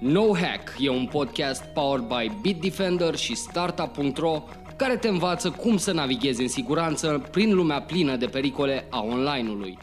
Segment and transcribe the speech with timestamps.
[0.00, 4.42] No Hack e un podcast powered by Bitdefender și Startup.ro
[4.76, 9.78] care te învață cum să navighezi în siguranță prin lumea plină de pericole a online-ului.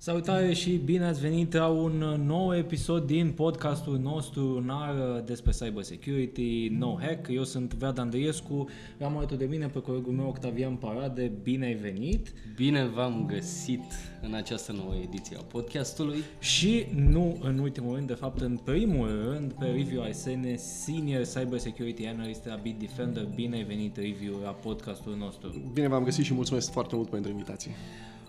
[0.00, 5.82] Salutare și bine ați venit la un nou episod din podcastul nostru lunar despre cyber
[5.82, 7.28] security, No Hack.
[7.30, 8.68] Eu sunt Vlad Andriescu,
[9.04, 11.32] am alături de mine pe colegul meu Octavian Parade.
[11.42, 12.32] Bine ai venit!
[12.56, 13.82] Bine v-am găsit
[14.22, 16.18] în această nouă ediție a podcastului.
[16.38, 21.58] Și nu în ultimul rând, de fapt în primul rând, pe Review Arsene, Senior Cyber
[21.58, 23.28] Security Analyst la Bitdefender.
[23.34, 25.70] Bine ai venit, Review, la podcastul nostru.
[25.72, 27.70] Bine v-am găsit și mulțumesc foarte mult pentru invitație.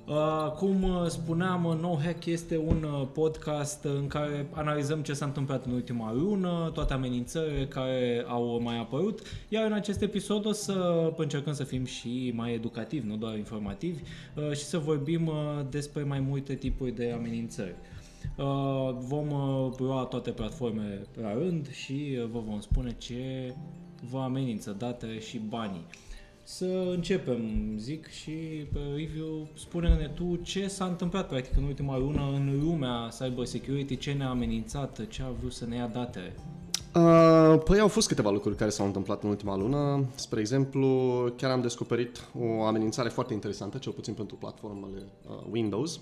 [0.10, 5.26] Uh, cum uh, spuneam, uh, No Hack este un podcast în care analizăm ce s-a
[5.26, 10.52] întâmplat în ultima lună, toate amenințările care au mai apărut, iar în acest episod o
[10.52, 14.02] să încercăm să fim și mai educativi, nu doar informativi,
[14.54, 15.32] și să vorbim
[15.70, 17.76] despre mai multe tipuri de amenințări.
[19.00, 19.28] Vom
[19.78, 23.54] lua toate platformele la rând și vă vom spune ce
[24.10, 25.86] vă amenință datele și banii
[26.56, 27.42] să începem,
[27.78, 28.32] zic, și
[28.74, 33.98] pe review spune-ne tu ce s-a întâmplat practic în ultima lună în lumea cyber security,
[33.98, 36.36] ce ne-a amenințat, ce a vrut să ne ia date.
[36.96, 40.06] Uh, păi au fost câteva lucruri care s-au întâmplat în ultima lună.
[40.16, 40.88] Spre exemplu,
[41.38, 46.00] chiar am descoperit o amenințare foarte interesantă, cel puțin pentru platformele uh, Windows.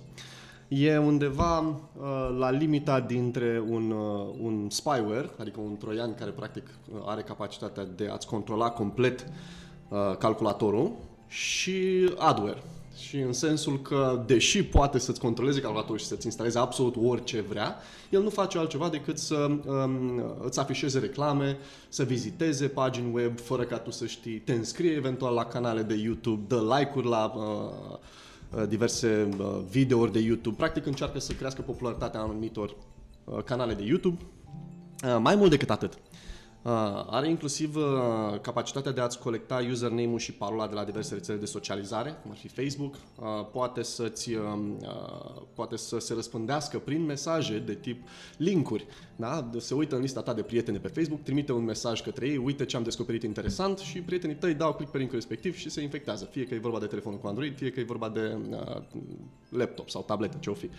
[0.68, 6.64] E undeva uh, la limita dintre un, uh, un spyware, adică un troian care practic
[6.68, 9.67] uh, are capacitatea de a-ți controla complet uh, Uh,
[10.18, 10.92] calculatorul
[11.28, 12.62] și adware.
[12.98, 17.76] Și în sensul că, deși poate să-ți controleze calculatorul și să-ți instaleze absolut orice vrea,
[18.10, 21.58] el nu face altceva decât să um, îți afișeze reclame,
[21.90, 25.94] să viziteze pagini web fără ca tu să știi, te înscrie eventual la canale de
[25.94, 27.98] YouTube, dă like-uri la uh,
[28.60, 30.56] uh, diverse uh, videouri de YouTube.
[30.56, 32.76] Practic încearcă să crească popularitatea anumitor
[33.24, 34.18] uh, canale de YouTube.
[35.04, 36.07] Uh, mai mult decât atât, Uh,
[37.10, 37.84] are inclusiv uh,
[38.42, 42.38] capacitatea de a-ți colecta username-ul și parola de la diverse rețele de socializare, cum ar
[42.38, 42.96] fi Facebook.
[42.96, 44.32] Uh, poate, să-ți,
[45.54, 48.86] poate să se răspândească prin mesaje de tip linkuri.
[49.16, 49.50] Da?
[49.58, 52.66] Se uită în lista ta de prieteni pe Facebook, trimite un mesaj către ei, uite
[52.66, 56.26] ce am descoperit interesant și prietenii tăi dau click pe linkul respectiv și se infectează.
[56.26, 58.38] Fie că e vorba de telefonul cu Android, fie că e vorba de
[59.50, 60.70] laptop sau tabletă, ce o fi.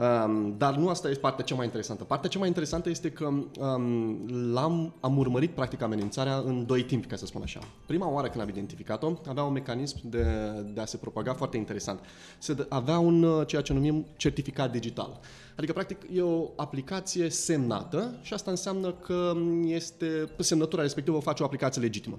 [0.00, 2.04] Um, dar nu asta este partea cea mai interesantă.
[2.04, 7.06] Partea cea mai interesantă este că um, l-am, am urmărit practic amenințarea în doi timpi,
[7.06, 7.60] ca să spun așa.
[7.86, 10.24] Prima oară când am identificat-o, avea un mecanism de,
[10.74, 12.00] de a se propaga foarte interesant.
[12.38, 15.20] Se avea un uh, ceea ce numim certificat digital.
[15.56, 19.32] Adică, practic, e o aplicație semnată și asta înseamnă că
[19.64, 22.18] este, semnătura respectivă face o aplicație legitimă.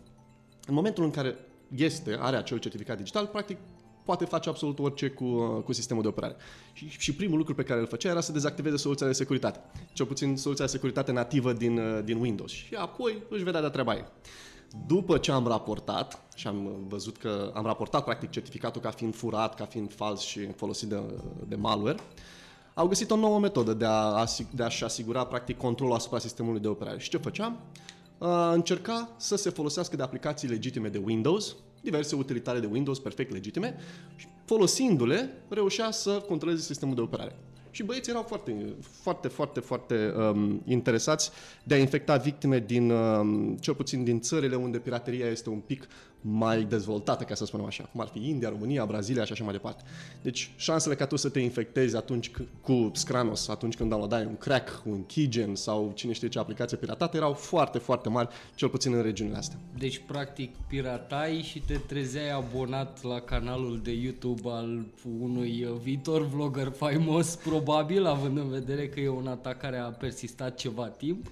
[0.68, 1.36] În momentul în care
[1.76, 3.58] este, are acel certificat digital, practic
[4.06, 6.36] poate face absolut orice cu, uh, cu sistemul de operare.
[6.74, 9.60] Și, și primul lucru pe care îl făcea era să dezactiveze soluția de securitate.
[9.94, 12.52] Cel puțin soluția de securitate nativă din, uh, din Windows.
[12.52, 14.06] Și apoi își vedea de treaba ei.
[14.88, 19.16] După ce am raportat și am uh, văzut că am raportat practic certificatul ca fiind
[19.16, 21.00] furat, ca fiind fals și folosit de,
[21.48, 22.00] de malware,
[22.74, 26.68] au găsit o nouă metodă de, a, de a-și asigura practic controlul asupra sistemului de
[26.68, 27.00] operare.
[27.00, 27.60] Și ce făceam?
[28.54, 33.76] încerca să se folosească de aplicații legitime de Windows, diverse utilitare de Windows perfect legitime
[34.16, 37.36] și folosindu-le reușea să controleze sistemul de operare.
[37.72, 41.32] Și băieții erau foarte, foarte, foarte, foarte um, interesați
[41.64, 45.88] de a infecta victime din, um, cel puțin din țările unde pirateria este un pic
[46.22, 49.54] mai dezvoltată, ca să spunem așa, cum ar fi India, România, Brazilia și așa mai
[49.54, 49.84] departe.
[50.22, 54.82] Deci șansele ca tu să te infectezi atunci cu Scranos, atunci când downloadai un crack,
[54.86, 59.02] un keygen sau cine știe ce aplicație piratată, erau foarte, foarte mari, cel puțin în
[59.02, 59.58] regiunile astea.
[59.78, 64.86] Deci, practic, piratai și te trezeai abonat la canalul de YouTube al
[65.22, 70.56] unui viitor vlogger faimos, probabil, având în vedere că e un atac care a persistat
[70.56, 71.28] ceva timp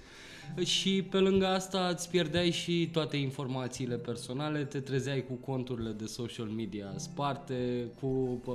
[0.64, 6.06] și pe lângă asta îți pierdeai și toate informațiile personale, te trezeai cu conturile de
[6.06, 8.54] social media sparte, cu uh,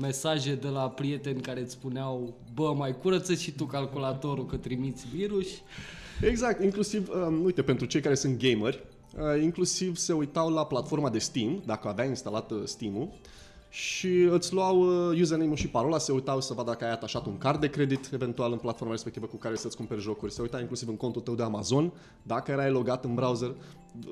[0.00, 5.06] mesaje de la prieteni care îți spuneau bă, mai curăță și tu calculatorul că trimiți
[5.14, 5.46] virus.
[6.20, 8.84] Exact, inclusiv, um, uite, pentru cei care sunt gameri,
[9.16, 13.08] uh, inclusiv se uitau la platforma de Steam, dacă avea instalat uh, Steam-ul,
[13.68, 17.38] și îți luau uh, username-ul și parola, se uitau să vadă dacă ai atașat un
[17.38, 20.88] card de credit eventual în platforma respectivă cu care să-ți cumperi jocuri, se uitau inclusiv
[20.88, 21.92] în contul tău de Amazon,
[22.22, 23.54] dacă erai logat în browser,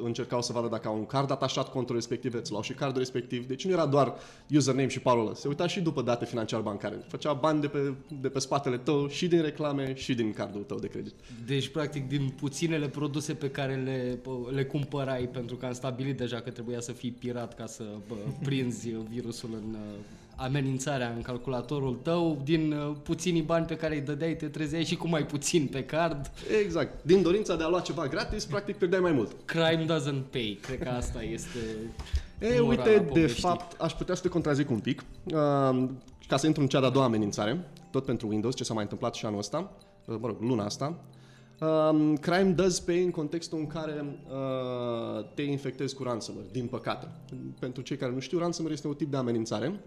[0.04, 3.46] încercau să vadă dacă au un card atașat contul respectiv, îți luau și cardul respectiv,
[3.46, 4.14] deci nu era doar
[4.54, 8.28] username și parolă, se uita și după date financiar bancare, făcea bani de pe, de
[8.28, 11.14] pe spatele tău și din reclame și din cardul tău de credit.
[11.46, 16.40] Deci, practic, din puținele produse pe care le, le cumpărai, pentru că am stabilit deja
[16.40, 19.76] că trebuia să fii pirat ca să bă, prinzi virusul în
[20.36, 24.96] amenințarea în calculatorul tău, din uh, puținii bani pe care îi dădeai, te trezeai și
[24.96, 26.30] cu mai puțin pe card.
[26.64, 27.04] Exact.
[27.04, 29.32] Din dorința de a lua ceva gratis, practic pierdeai mai mult.
[29.44, 30.58] Crime doesn't pay.
[30.62, 31.58] Cred că asta este
[32.38, 33.42] E, morala uite, de poveștii.
[33.42, 35.04] fapt, aș putea să te contrazic un pic.
[35.24, 35.34] Uh,
[36.28, 39.14] ca să intru în cea de-a doua amenințare, tot pentru Windows, ce s-a mai întâmplat
[39.14, 39.72] și anul ăsta,
[40.04, 40.96] uh, mă rog, luna asta.
[41.60, 47.08] Um, crime does pay în contextul în care uh, te infectezi cu ransomware, din păcate.
[47.58, 49.80] Pentru cei care nu știu, ransomware este un tip de amenințare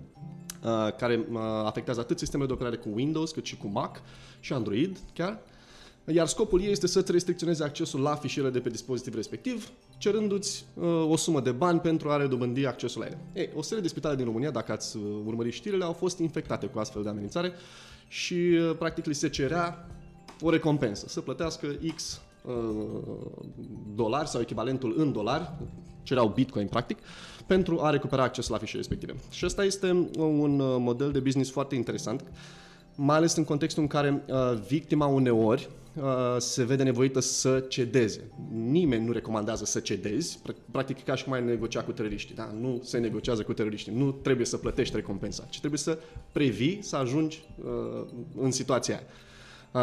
[0.63, 4.01] uh, care uh, afectează atât sistemele de operare cu Windows, cât și cu Mac
[4.39, 5.39] și Android chiar.
[6.13, 11.09] Iar scopul ei este să-ți restricționeze accesul la fișierele de pe dispozitiv respectiv, cerându-ți uh,
[11.09, 13.17] o sumă de bani pentru a redobândi accesul la ele.
[13.33, 16.65] Ei, o serie de spitale din România, dacă ați uh, urmărit știrile, au fost infectate
[16.65, 17.51] cu astfel de amenințare
[18.07, 19.87] și uh, practic li se cerea
[20.41, 22.53] o recompensă, să plătească X uh,
[23.95, 25.51] dolari sau echivalentul în dolari,
[26.03, 26.97] cereau Bitcoin practic,
[27.47, 29.19] pentru a recupera accesul la fișiere respective.
[29.31, 32.23] Și ăsta este un uh, model de business foarte interesant,
[32.95, 36.03] mai ales în contextul în care uh, victima uneori uh,
[36.37, 38.31] se vede nevoită să cedeze.
[38.51, 42.35] Nimeni nu recomandează să cedezi, Pr- practic e ca și cum ai negocia cu teroriștii.
[42.35, 42.53] Da?
[42.59, 45.97] Nu se negociază cu teroriștii, nu trebuie să plătești recompensa, ci trebuie să
[46.31, 48.05] previi să ajungi uh,
[48.35, 49.03] în situația aia.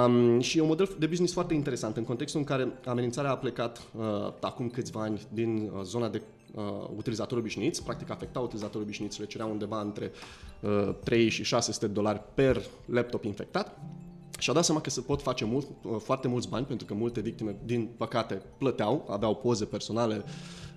[0.02, 3.37] Um, și e un model de business foarte interesant în contextul în care amenințarea a
[3.37, 4.05] plecat uh,
[4.41, 6.23] acum câțiva ani din uh, zona de
[6.55, 6.62] uh,
[6.96, 10.12] utilizatori obișnuiți, practic afecta utilizatori obișnuiți, le cerea undeva între
[10.61, 13.79] uh, 3 și 600 de dolari per laptop infectat.
[14.38, 16.94] Și a dat seama că se pot face mult, uh, foarte mulți bani, pentru că
[16.94, 20.25] multe victime, din păcate, plăteau, aveau poze personale,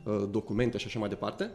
[0.04, 1.52] uh, documente și așa mai departe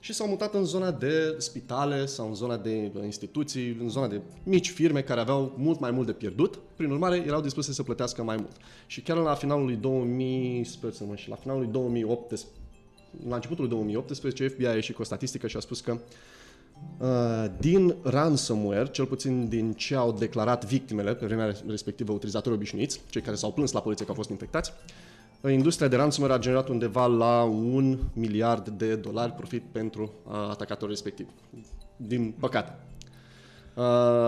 [0.00, 4.08] și s-au mutat în zona de spitale sau în zona de uh, instituții, în zona
[4.08, 7.82] de mici firme care aveau mult mai mult de pierdut, prin urmare erau dispuse să
[7.82, 8.56] plătească mai mult.
[8.86, 12.48] Și chiar la finalul lui 2000, sper să mă și la finalul lui 2018,
[13.28, 15.98] la începutul lui 2018, FBI a ieșit cu o statistică și a spus că
[16.98, 23.00] Uh, din ransomware, cel puțin din ce au declarat victimele pe vremea respectivă utilizatori obișnuiți,
[23.10, 25.06] cei care s-au plâns la poliție că au fost infectați, uh,
[25.52, 30.88] industria de ransomware a generat undeva la un miliard de dolari profit pentru uh, atacatorul
[30.88, 31.28] respectiv.
[31.96, 32.78] Din păcate.
[33.74, 33.82] Uh,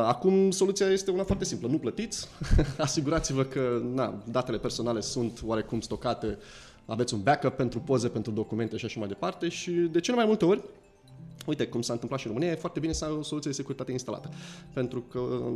[0.05, 1.69] acum soluția este una foarte simplă.
[1.69, 2.29] Nu plătiți,
[2.79, 6.39] asigurați-vă că na, datele personale sunt oarecum stocate,
[6.87, 10.27] aveți un backup pentru poze, pentru documente și așa mai departe și de cele mai
[10.27, 10.63] multe ori
[11.49, 13.57] Uite, cum s-a întâmplat și în România, e foarte bine să ai o soluție de
[13.57, 14.29] securitate instalată.
[14.73, 15.53] Pentru că uh,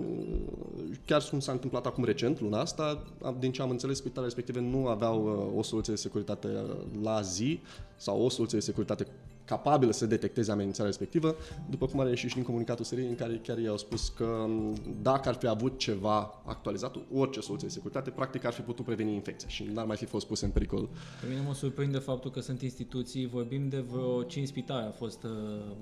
[1.05, 4.61] chiar cum s-a întâmplat acum recent, luna asta, am- din ce am înțeles, spitalele respective
[4.61, 7.61] nu aveau uh, o soluție de securitate uh, la zi
[7.97, 9.07] sau o soluție de securitate
[9.45, 11.37] capabilă să detecteze amenințarea respectivă,
[11.71, 14.25] după cum a ieșit și din comunicatul serii în care chiar ei au spus că
[14.25, 18.85] um, dacă ar fi avut ceva actualizat, orice soluție de securitate, practic ar fi putut
[18.85, 20.89] preveni infecția și n-ar mai fi fost puse în pericol
[21.21, 25.23] Pe mine mă surprinde faptul că sunt instituții, vorbim de vreo 5 spitale, a fost
[25.23, 25.31] uh,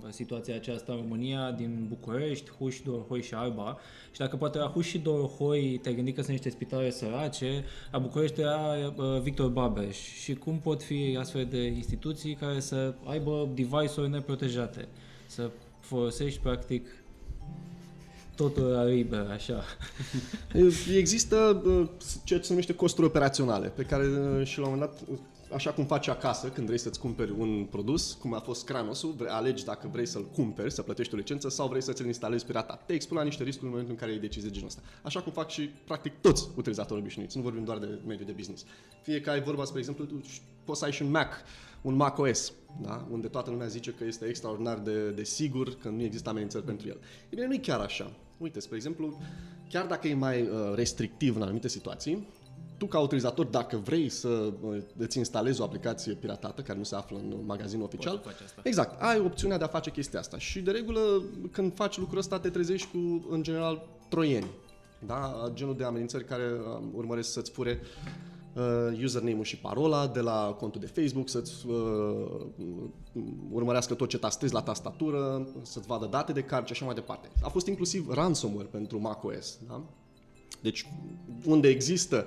[0.09, 3.79] situația aceasta în România, din București, Huș, Dorhoi și Arba.
[4.13, 7.99] Și dacă poate la Huș și Dorhoi te gândi că sunt niște spitale sărace, la
[7.99, 9.97] București era uh, Victor Babeș.
[9.97, 14.89] Și cum pot fi astfel de instituții care să aibă device-uri neprotejate?
[15.27, 15.51] Să
[15.81, 16.87] folosești practic
[18.37, 19.65] totul la liber, așa.
[20.97, 21.89] Există uh,
[22.25, 25.19] ceea ce se numește costuri operaționale, pe care uh, și la un moment dat, uh,
[25.55, 29.31] așa cum faci acasă, când vrei să-ți cumperi un produs, cum a fost Cranosul, vrei,
[29.31, 32.87] alegi dacă vrei să-l cumperi, să plătești o licență sau vrei să ți-l instalezi piratat.
[32.87, 34.83] Te expui la niște riscuri în momentul în care ai decizie de genul ăsta.
[35.03, 38.65] Așa cum fac și practic toți utilizatorii obișnuiți, nu vorbim doar de mediul de business.
[39.03, 40.21] Fie că ai vorba, spre exemplu, tu
[40.65, 41.33] poți să ai și un Mac,
[41.83, 43.07] un Mac OS, da?
[43.11, 46.89] unde toată lumea zice că este extraordinar de, de sigur, că nu există amenințări pentru
[46.89, 46.99] el.
[47.29, 48.13] E bine, nu e chiar așa.
[48.39, 49.19] Uite, spre exemplu,
[49.69, 52.29] chiar dacă e mai uh, restrictiv în anumite situații,
[52.79, 56.95] tu ca utilizator, dacă vrei să uh, îți instalezi o aplicație piratată care nu se
[56.95, 58.61] află în magazinul oficial, Poți face asta.
[58.65, 60.39] exact, ai opțiunea de a face chestia asta.
[60.39, 64.51] Și de regulă, când faci lucrul ăsta, te trezești cu, în general, troieni.
[65.07, 65.51] Da?
[65.55, 68.30] Genul de amenințări care uh, urmăresc să-ți fure uh,
[69.03, 72.47] username-ul și parola de la contul de Facebook, să-ți uh,
[73.51, 77.29] urmărească tot ce tastezi la tastatură, să-ți vadă date de card și așa mai departe.
[77.43, 79.59] A fost inclusiv ransomware pentru macOS.
[79.69, 79.83] Da?
[80.63, 80.87] Deci,
[81.45, 82.27] unde există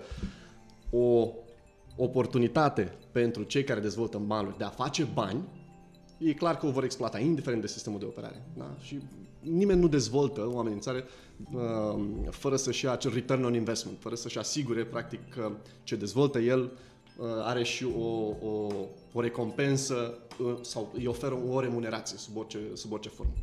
[0.89, 1.27] o
[1.95, 5.43] oportunitate pentru cei care dezvoltă maluri de a face bani,
[6.25, 8.41] e clar că o vor exploata, indiferent de sistemul de operare.
[8.57, 8.75] Da?
[8.81, 8.99] Și
[9.39, 11.03] nimeni nu dezvoltă o amenințare
[11.53, 15.51] uh, fără să-și ia acel return on investment, fără să-și asigure, practic, că
[15.83, 18.07] ce dezvoltă el uh, are și o,
[18.47, 18.67] o,
[19.11, 23.33] o recompensă uh, sau îi oferă o remunerație sub orice, sub orice formă.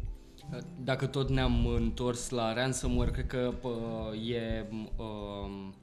[0.85, 3.71] Dacă tot ne-am întors la ransomware, cred că pă,
[4.17, 5.75] e, um,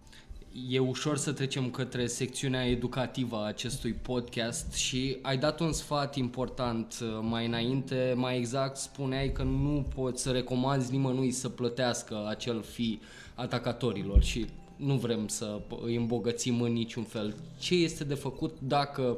[0.70, 6.16] e ușor să trecem către secțiunea educativă a acestui podcast și ai dat un sfat
[6.16, 12.26] important uh, mai înainte, mai exact spuneai că nu poți să recomanzi nimănui să plătească
[12.30, 13.00] acel fi
[13.36, 14.46] atacatorilor și
[14.76, 17.36] nu vrem să îi îmbogățim în niciun fel.
[17.60, 19.18] Ce este de făcut dacă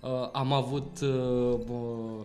[0.00, 2.24] uh, am avut uh, uh,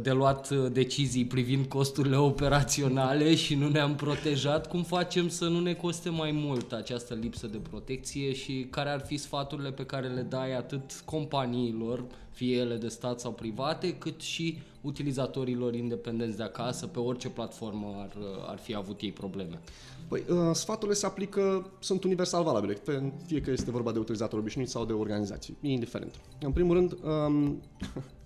[0.00, 5.60] de luat uh, decizii privind costurile operaționale și nu ne-am protejat, cum facem să nu
[5.60, 10.08] ne coste mai mult această lipsă de protecție și care ar fi sfaturile pe care
[10.08, 16.42] le dai atât companiilor, fie ele de stat sau private, cât și utilizatorilor independenți de
[16.42, 19.60] acasă, pe orice platformă ar, uh, ar fi avut ei probleme.
[20.08, 22.82] Păi, uh, sfaturile se aplică, sunt universal valabile,
[23.26, 26.20] fie că este vorba de utilizator obișnuit sau de organizații, e indiferent.
[26.40, 27.62] În primul rând, um,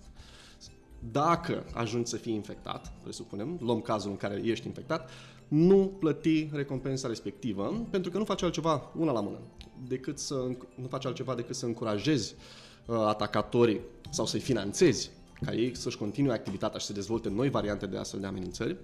[1.11, 5.09] dacă ajungi să fii infectat, presupunem, luăm cazul în care ești infectat,
[5.47, 9.39] nu plăti recompensa respectivă, pentru că nu faci altceva, una la mână,
[9.87, 10.35] decât să,
[10.75, 12.35] nu faci altceva decât să încurajezi
[12.85, 15.11] uh, atacatorii sau să-i finanțezi
[15.45, 18.77] ca ei să-și continue activitatea și să dezvolte noi variante de astfel de amenințări.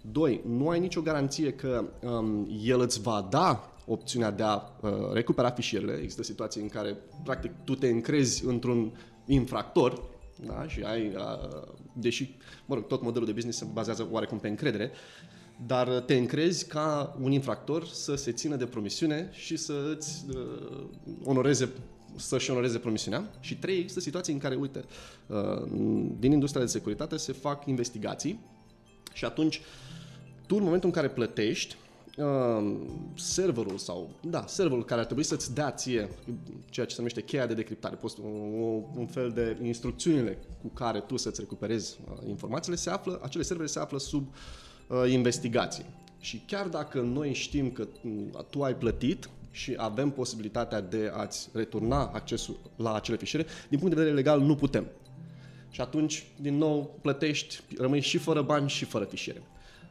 [0.00, 4.90] Doi, nu ai nicio garanție că um, el îți va da opțiunea de a uh,
[5.12, 5.92] recupera fișierele.
[5.92, 8.92] Există situații în care, practic, tu te încrezi într-un
[9.26, 10.02] infractor
[10.46, 10.68] da?
[10.68, 11.16] și ai,
[11.92, 12.34] deși,
[12.66, 14.90] mă rog, tot modelul de business se bazează oarecum pe încredere,
[15.66, 20.84] dar te încrezi ca un infractor să se țină de promisiune și să îți uh,
[21.24, 21.72] onoreze
[22.16, 23.30] să-și onoreze promisiunea.
[23.40, 24.84] Și trei, există situații în care, uite,
[25.26, 25.62] uh,
[26.18, 28.40] din industria de securitate se fac investigații
[29.12, 29.60] și atunci
[30.46, 31.76] tu, în momentul în care plătești,
[32.16, 32.76] uh,
[33.14, 36.08] serverul sau, da, serverul care ar trebui să-ți dea ție
[36.70, 41.00] ceea ce se numește cheia de decriptare, post, un, un fel de instrucțiunile cu care
[41.00, 44.34] tu să-ți recuperezi uh, informațiile, se află, acele servere se află sub
[44.88, 45.84] uh, investigație.
[46.20, 51.48] Și chiar dacă noi știm că uh, tu ai plătit și avem posibilitatea de a-ți
[51.52, 54.86] returna accesul la acele fișiere, din punct de vedere legal nu putem.
[55.70, 59.42] Și atunci, din nou, plătești, rămâi și fără bani și fără fișiere.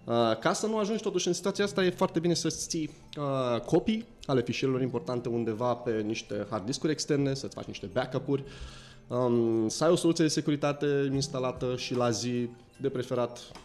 [0.05, 3.59] Uh, ca să nu ajungi totuși în situația asta, e foarte bine să-ți ții uh,
[3.59, 8.43] copii ale fișierelor importante undeva pe niște hard discuri externe, să-ți faci niște backup-uri,
[9.07, 13.62] um, să ai o soluție de securitate instalată și la zi, de preferat Uh,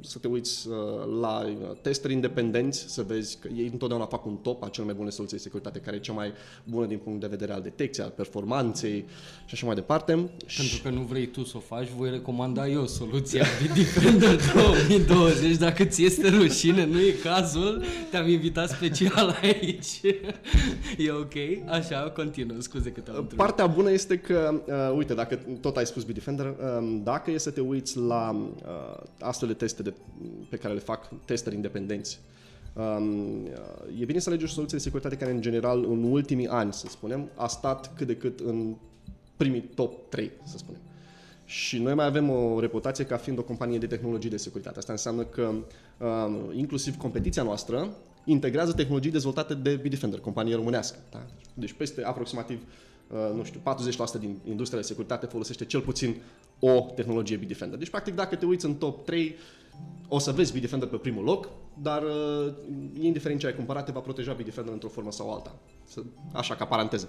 [0.00, 0.74] să te uiți uh,
[1.20, 4.94] la uh, testeri independenți, să vezi că ei întotdeauna fac un top a cel mai
[4.94, 6.32] bune soluții de securitate, care e cea mai
[6.64, 9.04] bună din punct de vedere al detecției, al performanței
[9.46, 10.12] și așa mai departe.
[10.56, 13.44] Pentru că nu vrei tu să o faci, voi recomanda eu soluția
[13.74, 15.56] Defender 2020.
[15.56, 20.00] Dacă ți este rușine, nu e cazul, te-am invitat special aici.
[21.06, 21.34] e ok?
[21.66, 26.04] Așa, continuă, scuze că te-am Partea bună este că, uh, uite, dacă tot ai spus
[26.04, 29.94] Bitdefender, uh, dacă e să te uiți la uh, astfel de teste de,
[30.48, 32.20] pe care le fac testeri independenți.
[32.72, 33.46] Um,
[33.98, 36.86] e bine să alegi o soluție de securitate care, în general, în ultimii ani, să
[36.88, 38.74] spunem, a stat cât de cât în
[39.36, 40.80] primii top 3, să spunem.
[41.44, 44.78] Și noi mai avem o reputație ca fiind o companie de tehnologii de securitate.
[44.78, 45.42] Asta înseamnă că
[45.98, 50.98] um, inclusiv competiția noastră integrează tehnologii dezvoltate de Bitdefender, companie românească.
[51.10, 51.26] Da?
[51.54, 52.66] Deci peste aproximativ uh,
[53.34, 53.60] nu știu,
[54.16, 56.16] 40% din industria de securitate folosește cel puțin
[56.58, 57.78] o tehnologie Bitdefender.
[57.78, 59.36] Deci, practic, dacă te uiți în top 3,
[60.08, 61.48] o să vezi Bitdefender pe primul loc,
[61.82, 62.52] dar uh,
[63.00, 65.54] indiferent ce ai cumpărat, te va proteja Bitdefender într-o formă sau alta.
[66.32, 67.08] Așa, ca paranteză.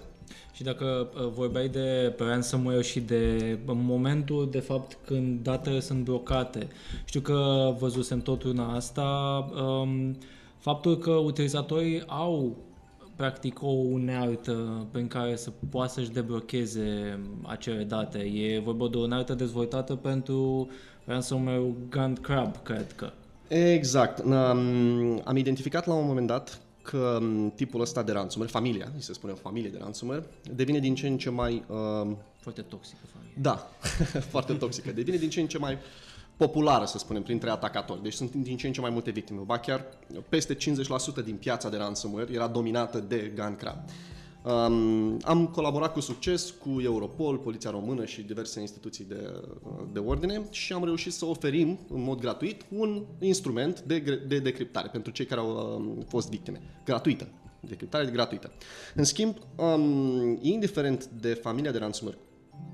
[0.52, 6.68] Și dacă uh, vorbeai de ransomware și de momentul, de fapt, când datele sunt blocate,
[7.04, 9.04] știu că văzusem tot una asta,
[9.54, 10.18] um,
[10.58, 12.56] faptul că utilizatorii au
[13.20, 18.18] practic o unealtă prin care să poată să-și deblocheze acele date.
[18.18, 20.68] E vorba de o unealtă dezvoltată pentru
[21.04, 23.12] ransomware Gun Crab, cred că.
[23.48, 24.18] Exact.
[24.32, 24.58] Am,
[25.24, 27.18] am identificat la un moment dat că
[27.54, 30.24] tipul ăsta de ransomware, familia, să spunem familie de ransomware,
[30.54, 31.64] devine din ce în ce mai...
[31.68, 32.10] Uh,
[32.40, 33.34] foarte toxică familie.
[33.40, 33.70] Da,
[34.34, 34.92] foarte toxică.
[34.92, 35.78] Devine din ce în ce mai
[36.44, 38.02] populară, să spunem, printre atacatori.
[38.02, 39.40] Deci sunt din ce în ce mai multe victime.
[39.44, 39.84] Ba chiar
[40.28, 40.58] peste 50%
[41.24, 43.76] din piața de ransomware era dominată de GunCrab.
[44.44, 49.42] Um, am colaborat cu succes cu Europol, Poliția Română și diverse instituții de,
[49.92, 54.88] de ordine și am reușit să oferim în mod gratuit un instrument de, de decriptare
[54.92, 56.60] pentru cei care au um, fost victime.
[56.84, 57.28] Gratuită.
[57.60, 58.52] Decriptare gratuită.
[58.94, 62.18] În schimb, um, indiferent de familia de ransomware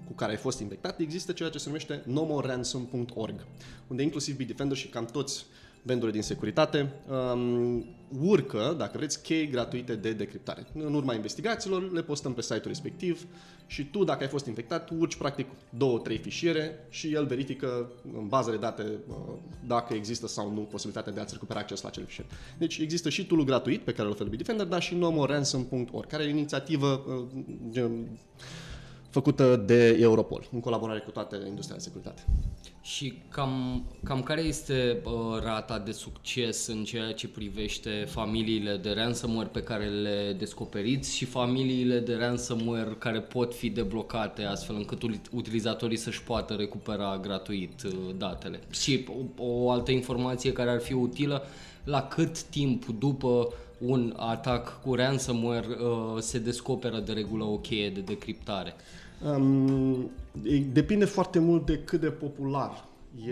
[0.07, 3.47] cu care ai fost infectat, există ceea ce se numește nomoransom.org,
[3.87, 5.47] unde inclusiv Bitdefender și cam toți
[5.87, 6.93] venduri din securitate,
[7.33, 7.85] um,
[8.21, 10.67] urcă, dacă vreți, chei gratuite de decriptare.
[10.75, 13.27] În urma investigațiilor le postăm pe site-ul respectiv
[13.67, 18.29] și tu, dacă ai fost infectat, urci practic două, trei fișiere și el verifică în
[18.29, 19.15] bază de date uh,
[19.67, 22.31] dacă există sau nu posibilitatea de a-ți recupera acces la acele fișiere.
[22.59, 26.27] Deci există și tool gratuit pe care îl oferă Bitdefender, dar și nomoransom.org, care e
[26.27, 27.05] o inițiativă
[27.73, 27.91] uh,
[29.17, 32.25] făcută de Europol, în colaborare cu toate industria de securitate.
[32.83, 38.93] Și cam, cam care este uh, rata de succes în ceea ce privește familiile de
[38.93, 45.03] ransomware pe care le descoperiți și familiile de ransomware care pot fi deblocate astfel încât
[45.33, 48.61] utilizatorii să-și poată recupera gratuit uh, datele?
[48.71, 49.07] Și
[49.39, 51.43] o, o altă informație care ar fi utilă,
[51.85, 57.91] la cât timp după un atac cu ransomware uh, se descoperă de regulă o cheie
[57.91, 58.75] de decriptare?
[59.25, 60.11] Um,
[60.73, 62.85] depinde foarte mult de cât de popular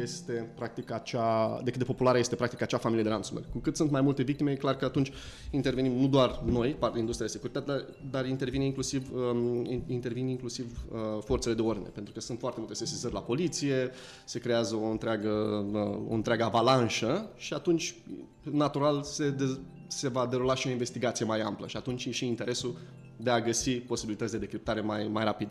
[0.02, 3.48] este practic acea, de cât de populară este practic acea familie de ransomware.
[3.52, 5.12] Cu cât sunt mai multe victime, e clar că atunci
[5.50, 10.98] intervenim nu doar noi, industria de securitate, dar, dar intervine inclusiv, um, intervine inclusiv uh,
[11.24, 13.90] forțele de ordine, pentru că sunt foarte multe sesizări la poliție,
[14.24, 15.30] se creează o întreagă,
[15.72, 17.94] uh, o întreagă avalanșă și atunci,
[18.42, 22.26] natural, se, de, se va derula și o investigație mai amplă și atunci e și
[22.26, 22.76] interesul
[23.24, 25.48] de a găsi posibilități de decriptare mai, mai rapid.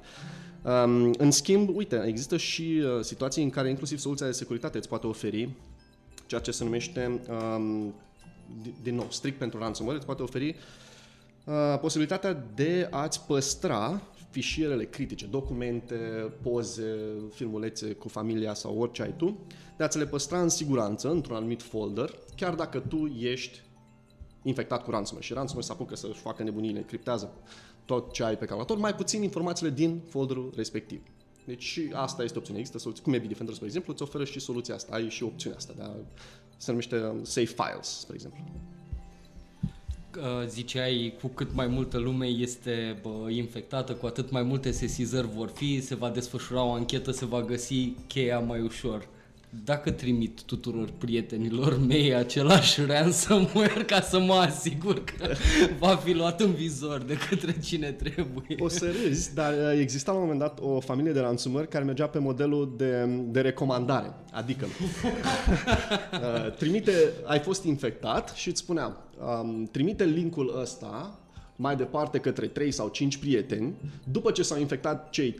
[0.61, 4.87] Um, în schimb, uite, există și uh, situații în care inclusiv soluția de securitate îți
[4.87, 5.49] poate oferi
[6.25, 7.93] ceea ce se numește, um,
[8.83, 10.55] din nou, strict pentru ransomware, îți poate oferi
[11.45, 15.95] uh, posibilitatea de a-ți păstra fișierele critice, documente,
[16.41, 16.97] poze,
[17.33, 19.37] filmulețe cu familia sau orice ai tu,
[19.77, 23.61] de a-ți le păstra în siguranță într-un anumit folder, chiar dacă tu ești
[24.43, 27.33] infectat cu ransomware și ransomware se apucă să-și facă nebunile, criptează
[27.85, 31.01] tot ce ai pe calculator, mai puțin informațiile din folderul respectiv.
[31.45, 32.61] Deci și asta este opțiunea.
[32.61, 34.95] Există soluții, cum e Bitdefender, spre exemplu, îți oferă și soluția asta.
[34.95, 35.91] Ai și opțiunea asta, de a,
[36.57, 38.39] se numește um, Safe Files, spre exemplu.
[40.47, 45.49] Ziceai, cu cât mai multă lume este bă, infectată, cu atât mai multe sesizări vor
[45.49, 49.07] fi, se va desfășura o anchetă, se va găsi cheia mai ușor
[49.63, 55.35] dacă trimit tuturor prietenilor mei același ransomware ca să mă asigur că
[55.79, 58.55] va fi luat în vizor de către cine trebuie.
[58.59, 61.83] O să râzi, dar uh, exista la un moment dat o familie de ransomware care
[61.83, 64.13] mergea pe modelul de, de recomandare.
[64.31, 64.65] Adică
[66.13, 66.91] uh, trimite,
[67.25, 68.97] ai fost infectat și îți spunea
[69.41, 71.17] um, trimite linkul ăsta
[71.55, 73.73] mai departe către 3 sau 5 prieteni,
[74.11, 75.35] după ce s-au infectat cei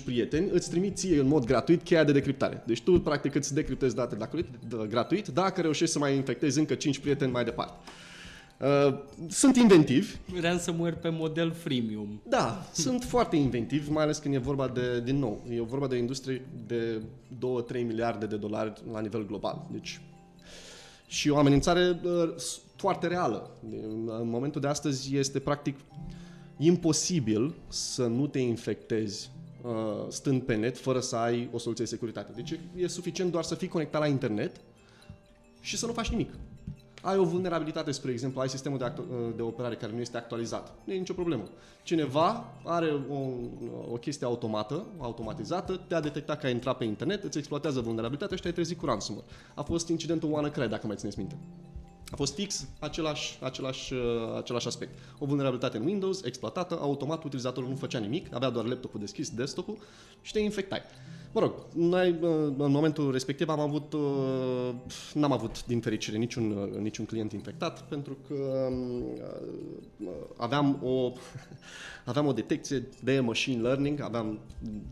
[0.00, 2.62] 3-5 prieteni, îți trimit ție în mod gratuit cheia de decriptare.
[2.66, 4.16] Deci tu practic îți decriptezi date
[4.88, 7.78] gratuit dacă reușești să mai infectezi încă 5 prieteni mai departe.
[8.60, 10.16] Uh, sunt inventivi.
[10.40, 12.20] Ransomware pe model freemium.
[12.28, 15.94] Da, sunt foarte inventivi, mai ales când e vorba de, din nou, e vorba de
[15.94, 17.02] o industrie de
[17.36, 19.66] 2-3 miliarde de dolari la nivel global.
[19.70, 20.00] Deci
[21.06, 22.34] și o amenințare uh,
[22.78, 23.50] foarte reală.
[24.20, 25.78] În momentul de astăzi este practic
[26.56, 29.30] imposibil să nu te infectezi
[29.62, 32.32] uh, stând pe net fără să ai o soluție de securitate.
[32.34, 34.60] Deci e suficient doar să fii conectat la internet
[35.60, 36.30] și să nu faci nimic
[37.02, 40.74] ai o vulnerabilitate, spre exemplu, ai sistemul de, act- de operare care nu este actualizat.
[40.84, 41.42] Nu e nicio problemă.
[41.82, 43.18] Cineva are o,
[43.92, 48.42] o chestie automată, automatizată, te-a detectat că ai intrat pe internet, îți exploatează vulnerabilitatea și
[48.42, 49.26] te-ai trezit cu ransomware.
[49.54, 51.38] A fost incidentul WannaCry, dacă mai țineți minte.
[52.10, 54.98] A fost fix același, același, uh, același aspect.
[55.18, 59.78] O vulnerabilitate în Windows, exploatată, automat, utilizatorul nu făcea nimic, avea doar laptopul deschis, desktop-ul
[60.22, 60.80] și te infectai.
[61.32, 62.16] Mă rog, noi
[62.58, 64.74] în momentul respectiv am avut, uh,
[65.14, 68.68] n-am avut din fericire niciun, uh, niciun client infectat pentru că
[70.00, 71.12] uh, aveam o,
[72.04, 74.38] aveam o detecție de machine learning, aveam,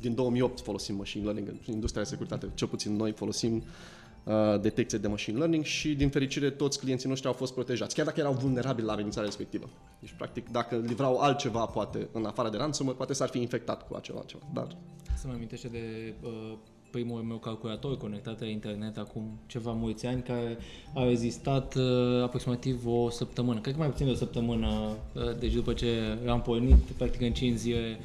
[0.01, 3.63] din 2008 folosim machine learning în industria de securitate, cel puțin noi folosim
[4.61, 8.21] detecție de machine learning și din fericire toți clienții noștri au fost protejați, chiar dacă
[8.21, 9.69] erau vulnerabili la amenințarea respectivă.
[10.01, 13.95] Deci practic dacă livrau altceva poate în afară de ransomware, poate s-ar fi infectat cu
[13.95, 14.67] acela ceva, dar
[15.17, 16.53] să mă amintește de uh,
[16.91, 20.59] primul meu calculator conectat la internet acum ceva mulți ani, care
[20.95, 25.53] a rezistat uh, aproximativ o săptămână, cred că mai puțin de o săptămână, uh, deci
[25.53, 27.99] după ce am pornit, practic în 5 zile,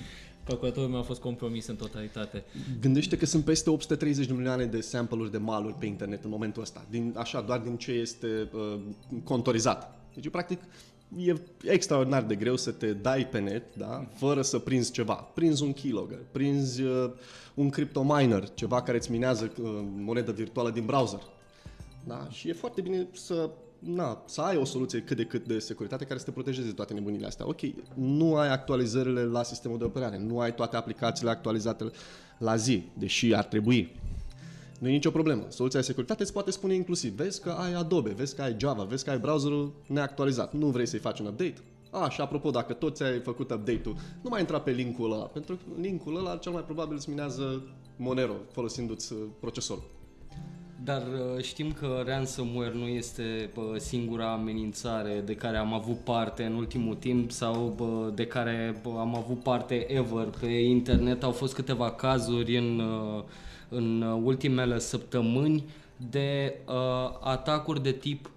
[0.51, 2.43] calculatorul meu a fost compromis în totalitate.
[2.81, 6.61] Gândește că sunt peste 830 de milioane de sample-uri de maluri pe internet în momentul
[6.61, 8.79] ăsta, din, așa, doar din ce este uh,
[9.23, 9.99] contorizat.
[10.13, 10.61] Deci, practic,
[11.17, 11.33] e
[11.63, 14.07] extraordinar de greu să te dai pe net, da?
[14.13, 15.13] fără să prinzi ceva.
[15.13, 17.11] Prinzi un keylogger, prinzi uh,
[17.53, 21.21] un cryptominer, ceva care îți minează uh, monedă virtuală din browser.
[22.07, 22.27] Da?
[22.29, 23.49] Și e foarte bine să,
[23.85, 26.73] na, să ai o soluție cât de cât de securitate care să te protejeze de
[26.73, 27.47] toate nebunile astea.
[27.47, 27.59] Ok,
[27.93, 31.91] nu ai actualizările la sistemul de operare, nu ai toate aplicațiile actualizate
[32.37, 33.99] la zi, deși ar trebui.
[34.79, 35.45] Nu e nicio problemă.
[35.49, 38.83] Soluția de securitate îți poate spune inclusiv, vezi că ai Adobe, vezi că ai Java,
[38.83, 40.53] vezi că ai browserul neactualizat.
[40.53, 41.61] Nu vrei să-i faci un update?
[41.91, 45.55] A, și apropo, dacă tot ți-ai făcut update-ul, nu mai intra pe linkul ăla, pentru
[45.55, 47.63] că linkul ăla cel mai probabil îți minează
[47.97, 49.83] Monero folosindu-ți uh, procesorul.
[50.83, 56.43] Dar uh, știm că ransomware nu este bă, singura amenințare de care am avut parte
[56.43, 60.27] în ultimul timp sau bă, de care bă, am avut parte ever.
[60.39, 63.23] Pe internet au fost câteva cazuri în, uh,
[63.69, 65.63] în ultimele săptămâni
[66.09, 66.73] de uh,
[67.21, 68.29] atacuri de tip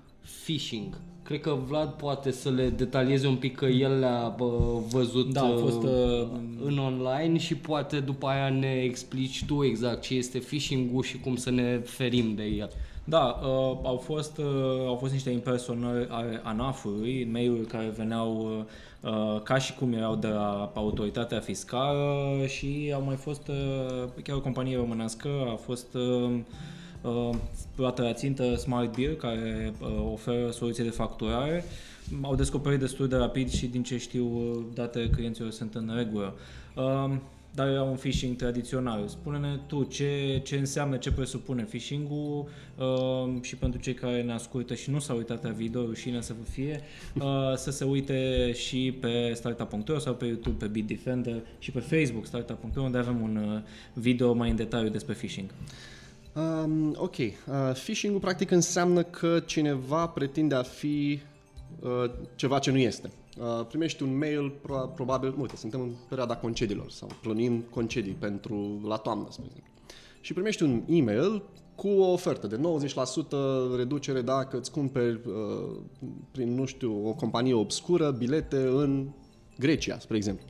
[0.44, 0.98] phishing.
[1.24, 4.46] Cred că Vlad poate să le detalieze un pic că el le-a bă,
[4.90, 6.26] văzut Da, au fost, uh, uh,
[6.64, 11.36] în online și poate după aia ne explici tu exact ce este phishing-ul și cum
[11.36, 12.70] să ne ferim de el.
[13.04, 18.56] Da, uh, au, fost, uh, au fost niște impersonări ale ANAF-ului, mail-uri care veneau
[19.02, 24.08] uh, uh, ca și cum erau de la autoritatea fiscală și au mai fost uh,
[24.22, 26.34] chiar o companie românească, a fost uh,
[27.04, 27.30] uh,
[27.74, 31.64] plată la țintă Smart Bill, care uh, oferă soluții de facturare.
[32.22, 36.34] Au descoperit destul de rapid și din ce știu uh, datele clienților sunt în regulă.
[36.76, 37.16] Uh,
[37.54, 39.08] dar era un phishing tradițional.
[39.08, 44.74] Spune-ne tu ce, ce înseamnă, ce presupune phishing-ul uh, și pentru cei care ne ascultă
[44.74, 46.80] și nu s-au uitat la video, rușine să vă fie,
[47.14, 47.22] uh,
[47.56, 52.82] să se uite și pe startup.ro sau pe YouTube, pe Bitdefender și pe Facebook startup.ro
[52.82, 53.60] unde avem un uh,
[53.92, 55.50] video mai în detaliu despre phishing.
[56.36, 57.16] Um, ok.
[57.16, 57.32] Uh,
[57.72, 61.20] phishing-ul practic înseamnă că cineva pretinde a fi
[61.80, 63.10] uh, ceva ce nu este.
[63.38, 68.80] Uh, primești un mail, pro- probabil, uite, suntem în perioada concediilor sau plănim concedii pentru
[68.86, 69.72] la toamnă, spre exemplu.
[70.20, 71.42] Și primești un e-mail
[71.74, 72.60] cu o ofertă de
[73.74, 75.76] 90% reducere dacă îți cumperi uh,
[76.30, 79.08] prin, nu știu, o companie obscură bilete în
[79.58, 80.46] Grecia, spre exemplu.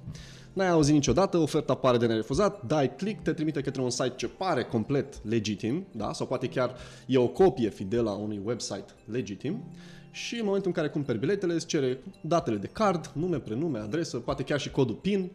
[0.55, 4.29] N-ai auzit niciodată, oferta apare de nerefuzat, dai click, te trimite către un site ce
[4.29, 6.13] pare complet legitim, da?
[6.13, 6.75] sau poate chiar
[7.07, 9.65] e o copie fidelă a unui website legitim
[10.11, 14.17] și în momentul în care cumperi biletele îți cere datele de card, nume, prenume, adresă,
[14.17, 15.31] poate chiar și codul PIN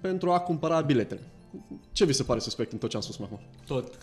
[0.00, 1.20] pentru a cumpăra biletele.
[1.92, 3.46] Ce vi se pare suspect în tot ce am spus mai acum?
[3.66, 3.98] Tot.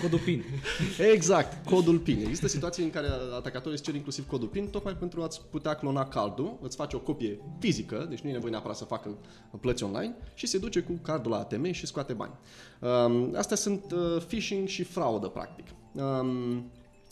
[0.00, 0.44] Codul PIN.
[1.14, 2.20] Exact, codul PIN.
[2.20, 6.08] Există situații în care atacatorii îți cer inclusiv codul PIN, tocmai pentru a-ți putea clona
[6.08, 9.18] cardul, îți face o copie fizică, deci nu e nevoie neapărat să facă
[9.60, 12.32] plăți online, și se duce cu cardul la ATM și scoate bani.
[12.80, 15.66] Um, astea sunt uh, phishing și fraudă, practic.
[15.92, 16.70] Um,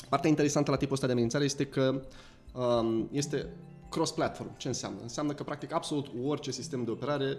[0.09, 2.03] partea interesantă la tipul ăsta de amenințare este că
[2.53, 3.49] um, este
[3.93, 4.57] cross-platform.
[4.57, 4.99] Ce înseamnă?
[5.03, 7.37] Înseamnă că, practic, absolut orice sistem de operare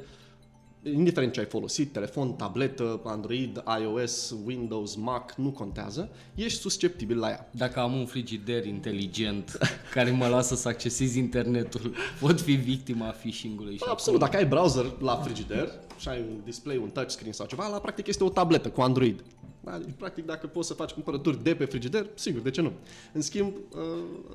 [0.83, 7.29] indiferent ce ai folosit, telefon, tabletă, Android, iOS, Windows, Mac, nu contează, ești susceptibil la
[7.29, 7.49] ea.
[7.51, 9.57] Dacă am un frigider inteligent
[9.93, 13.75] care mă lasă să accesez internetul, pot fi victima phishing-ului.
[13.75, 17.67] Și Absolut, dacă ai browser la frigider și ai un display, un touchscreen sau ceva,
[17.67, 19.23] la practic este o tabletă cu Android.
[19.65, 22.71] Da, deci, practic, dacă poți să faci cumpărături de pe frigider, sigur, de ce nu?
[23.13, 23.79] În schimb, uh,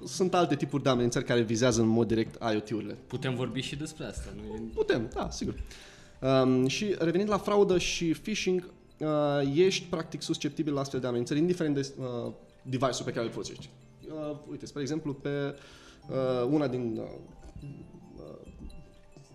[0.07, 2.99] sunt alte tipuri de amenințări care vizează în mod direct IoT-urile.
[3.07, 4.61] Putem vorbi și despre asta, nu e...
[4.75, 5.55] Putem, da, sigur.
[6.21, 11.41] Um, și revenind la fraudă și phishing, uh, ești practic susceptibil la astfel de amenințări,
[11.41, 13.69] indiferent de uh, device-ul pe care îl folosești.
[14.09, 15.55] Uh, uite, spre exemplu, pe
[16.09, 17.09] uh, una din uh,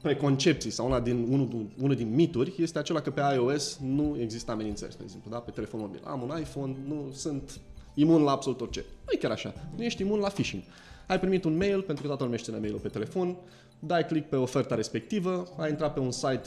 [0.01, 4.51] preconcepții sau una din, unul, unul din mituri este acela că pe iOS nu există
[4.51, 5.37] amenințări, spre exemplu, da?
[5.37, 6.01] pe telefon mobil.
[6.03, 7.59] Am un iPhone, nu sunt
[7.93, 8.85] imun la absolut orice.
[9.05, 9.53] Nu e chiar așa.
[9.75, 10.63] Nu ești imun la phishing.
[11.07, 13.37] Ai primit un mail, pentru că toată lumea știe mail pe telefon,
[13.79, 16.43] dai click pe oferta respectivă, ai intrat pe un site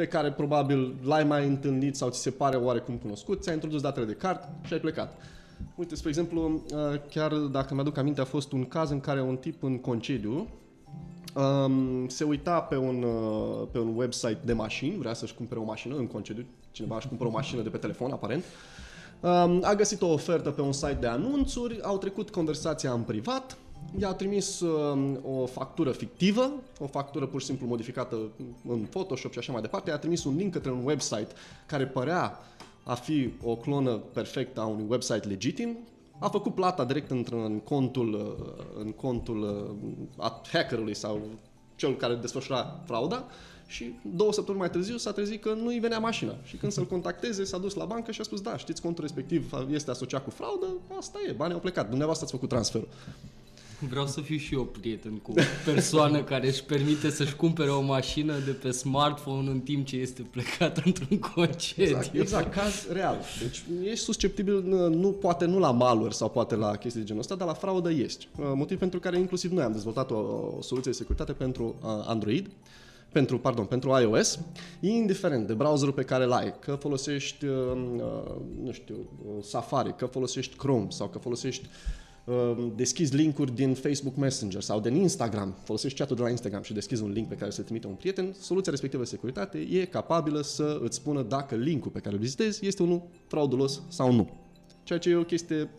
[0.00, 4.06] pe care probabil l-ai mai întâlnit sau ți se pare oarecum cunoscut, ți-ai introdus datele
[4.06, 5.16] de card și ai plecat.
[5.74, 6.62] Uite, spre exemplu,
[7.10, 10.48] chiar dacă mi-aduc aminte, a fost un caz în care un tip în concediu
[11.34, 15.64] um, se uita pe un, uh, pe un website de mașini, vrea să-și cumpere o
[15.64, 18.44] mașină în concediu, cineva își cumpără o mașină de pe telefon, aparent,
[19.20, 23.56] um, a găsit o ofertă pe un site de anunțuri, au trecut conversația în privat,
[23.98, 28.16] i-a trimis um, o factură fictivă, o factură pur și simplu modificată
[28.68, 31.28] în Photoshop și așa mai departe, i-a trimis un link către un website
[31.66, 32.38] care părea
[32.84, 35.76] a fi o clonă perfectă a unui website legitim,
[36.18, 41.20] a făcut plata direct în contul, uh, în contul uh, a hackerului sau
[41.76, 43.24] cel care desfășura frauda
[43.66, 46.34] și două săptămâni mai târziu s-a trezit că nu-i venea mașina.
[46.42, 49.52] Și când să-l contacteze, s-a dus la bancă și a spus, da, știți, contul respectiv
[49.70, 50.66] este asociat cu fraudă,
[50.98, 52.88] asta e, banii au plecat, dumneavoastră ați făcut transferul.
[53.88, 57.80] Vreau să fiu și eu prieten cu o persoană care își permite să-și cumpere o
[57.80, 61.84] mașină de pe smartphone în timp ce este plecat într-un concediu.
[61.84, 63.18] Exact, exact, caz real.
[63.42, 67.34] Deci ești susceptibil, nu, poate nu la malware sau poate la chestii de genul ăsta,
[67.34, 68.28] dar la fraudă ești.
[68.36, 70.16] Motiv pentru care inclusiv noi am dezvoltat o,
[70.58, 71.74] o soluție de securitate pentru
[72.06, 72.50] Android,
[73.12, 74.38] pentru, pardon, pentru iOS,
[74.80, 77.52] indiferent de browserul pe care îl ai, că folosești, uh,
[77.96, 78.02] uh,
[78.62, 81.99] nu știu, uh, Safari, că folosești Chrome sau că folosești uh,
[82.76, 87.02] deschizi linkuri din Facebook Messenger sau din Instagram, folosești chatul de la Instagram și deschizi
[87.02, 90.78] un link pe care să trimite un prieten, soluția respectivă de securitate e capabilă să
[90.82, 94.30] îți spună dacă linkul pe care îl vizitezi este unul fraudulos sau nu.
[94.82, 95.70] Ceea ce e o chestie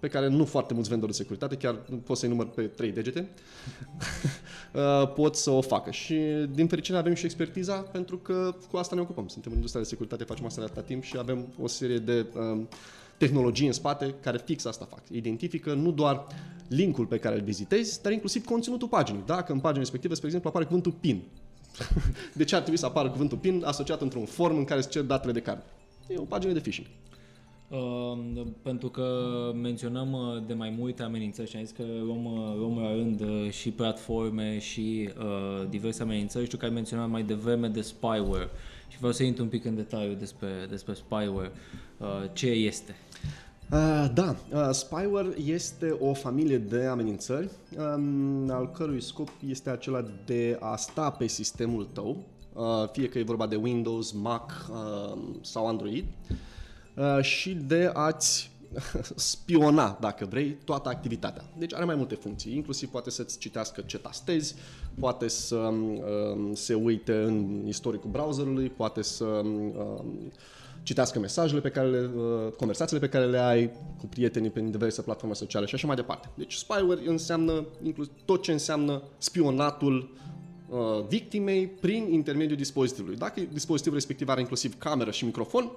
[0.00, 3.28] pe care nu foarte mulți vendori de securitate, chiar pot să-i număr pe trei degete,
[4.74, 5.90] uh, pot să o facă.
[5.90, 6.14] Și
[6.50, 9.28] din fericire avem și expertiza pentru că cu asta ne ocupăm.
[9.28, 12.26] Suntem în industria de securitate, facem asta de atâta timp și avem o serie de
[12.34, 12.68] um,
[13.20, 15.02] tehnologii în spate care fix asta fac.
[15.10, 16.26] Identifică nu doar
[16.68, 19.22] linkul pe care îl vizitezi, dar inclusiv conținutul paginii.
[19.26, 21.22] Dacă în pagina respectivă, spre exemplu, apare cuvântul PIN.
[22.38, 25.02] de ce ar trebui să apară cuvântul PIN asociat într-un form în care se cer
[25.02, 25.62] datele de card?
[26.08, 26.86] E o pagină de phishing.
[27.68, 29.06] Uh, pentru că
[29.62, 33.20] menționăm uh, de mai multe amenințări și am zis că luăm, uh, luăm la rând
[33.20, 36.44] uh, și platforme și uh, diverse amenințări.
[36.44, 38.48] Știu că ai menționat mai devreme de spyware
[38.90, 41.52] și vreau să intru un pic în detaliu despre, despre spyware.
[41.98, 42.96] Uh, ce este?
[43.72, 50.04] Uh, da, uh, spyware este o familie de amenințări um, al cărui scop este acela
[50.24, 55.18] de a sta pe sistemul tău, uh, fie că e vorba de Windows, Mac uh,
[55.40, 56.04] sau Android,
[56.96, 58.49] uh, și de a-ți
[59.14, 61.44] spiona, dacă vrei, toată activitatea.
[61.58, 64.54] Deci are mai multe funcții, inclusiv poate să-ți citească ce tastezi,
[64.98, 70.32] poate să um, se uite în istoricul browserului, poate să um,
[70.82, 75.02] citească mesajele pe care le, uh, conversațiile pe care le ai cu prietenii pe diverse
[75.02, 76.28] platforme sociale și așa mai departe.
[76.34, 80.14] Deci spyware înseamnă inclusiv tot ce înseamnă spionatul
[80.68, 80.78] uh,
[81.08, 83.16] victimei prin intermediul dispozitivului.
[83.16, 85.70] Dacă dispozitivul respectiv are inclusiv cameră și microfon,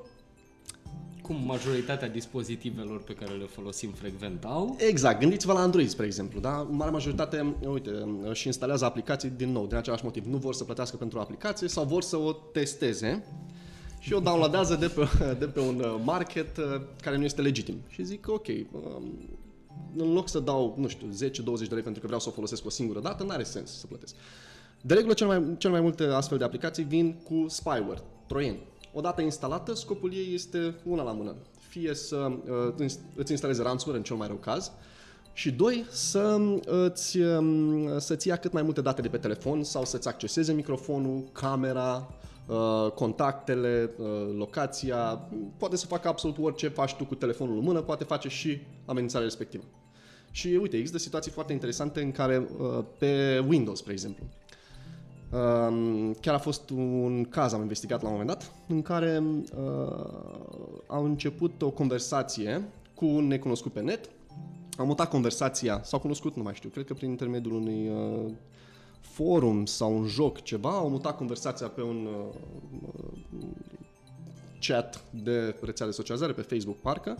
[1.24, 4.76] Cum majoritatea dispozitivelor pe care le folosim frecvent au.
[4.80, 6.68] Exact, gândiți-vă la Android, spre exemplu, da?
[6.70, 7.92] În mare majoritate, uite,
[8.32, 10.26] și instalează aplicații din nou, din același motiv.
[10.26, 13.24] Nu vor să plătească pentru o aplicație sau vor să o testeze
[14.00, 15.08] și o downloadează de pe,
[15.40, 17.76] de pe un uh, market uh, care nu este legitim.
[17.88, 19.04] Și zic, ok, um,
[19.96, 21.14] în loc să dau, nu știu, 10-20
[21.68, 23.88] de lei pentru că vreau să o folosesc o singură dată, nu are sens să
[23.88, 24.16] plătesc.
[24.82, 28.60] De regulă, cel mai, cel mai multe astfel de aplicații vin cu spyware, troieni.
[28.94, 31.36] Odată instalată, scopul ei este una la mână.
[31.70, 32.32] Fie să
[32.78, 34.72] uh, îți instaleze ransomware în cel mai rău caz,
[35.34, 39.86] și doi, să îți, um, să-ți ia cât mai multe date de pe telefon sau
[39.86, 42.14] să-ți acceseze microfonul, camera,
[42.48, 47.82] uh, contactele, uh, locația, poate să facă absolut orice faci tu cu telefonul în mână,
[47.82, 49.64] poate face și amenințarea respectivă.
[50.32, 54.43] Și uite, există situații foarte interesante în care uh, pe Windows, spre exemplu, Um,
[56.20, 60.06] chiar a fost un caz, am investigat la un moment dat, în care uh,
[60.88, 62.64] au început o conversație
[62.96, 64.10] cu un necunoscut pe net,
[64.78, 68.32] am mutat conversația, sau cunoscut, nu mai știu, cred că prin intermediul unui uh,
[69.00, 72.36] forum sau un joc ceva, au mutat conversația pe un uh,
[74.60, 77.18] chat de rețea de socializare pe Facebook parcă.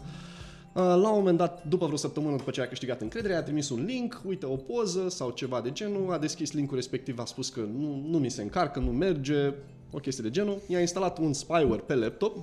[0.74, 3.70] Uh, La un moment dat, după vreo săptămână după ce a câștigat încredere, a trimis
[3.70, 7.50] un link, uite o poză sau ceva de genul, a deschis linkul respectiv, a spus
[7.50, 9.54] că nu, nu mi se încarcă, nu merge,
[9.92, 10.58] o chestie de genul.
[10.68, 12.38] I-a instalat un spyware pe laptop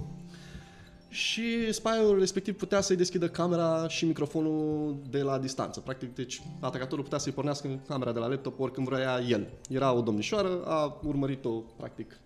[1.08, 5.80] și spyware respectiv putea să-i deschidă camera și microfonul de la distanță.
[5.80, 9.46] Practic, deci atacatorul putea să-i pornească camera de la laptop oricând vrea el.
[9.68, 12.20] Era o domnișoară, a urmărit-o, practic,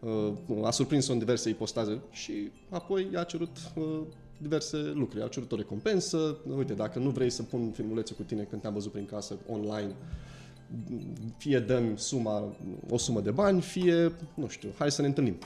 [0.00, 4.00] uh, a surprins-o în diverse ipostaze și apoi i-a cerut uh,
[4.42, 5.24] diverse lucruri.
[5.24, 8.72] A cerut o recompensă, uite, dacă nu vrei să pun filmulețe cu tine când te-am
[8.72, 9.94] văzut prin casă online,
[11.36, 12.56] fie dăm suma,
[12.88, 15.38] o sumă de bani, fie, nu știu, hai să ne întâlnim.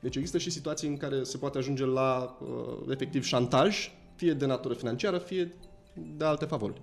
[0.00, 4.46] Deci există și situații în care se poate ajunge la uh, efectiv șantaj, fie de
[4.46, 5.54] natură financiară, fie
[6.16, 6.80] de alte favori.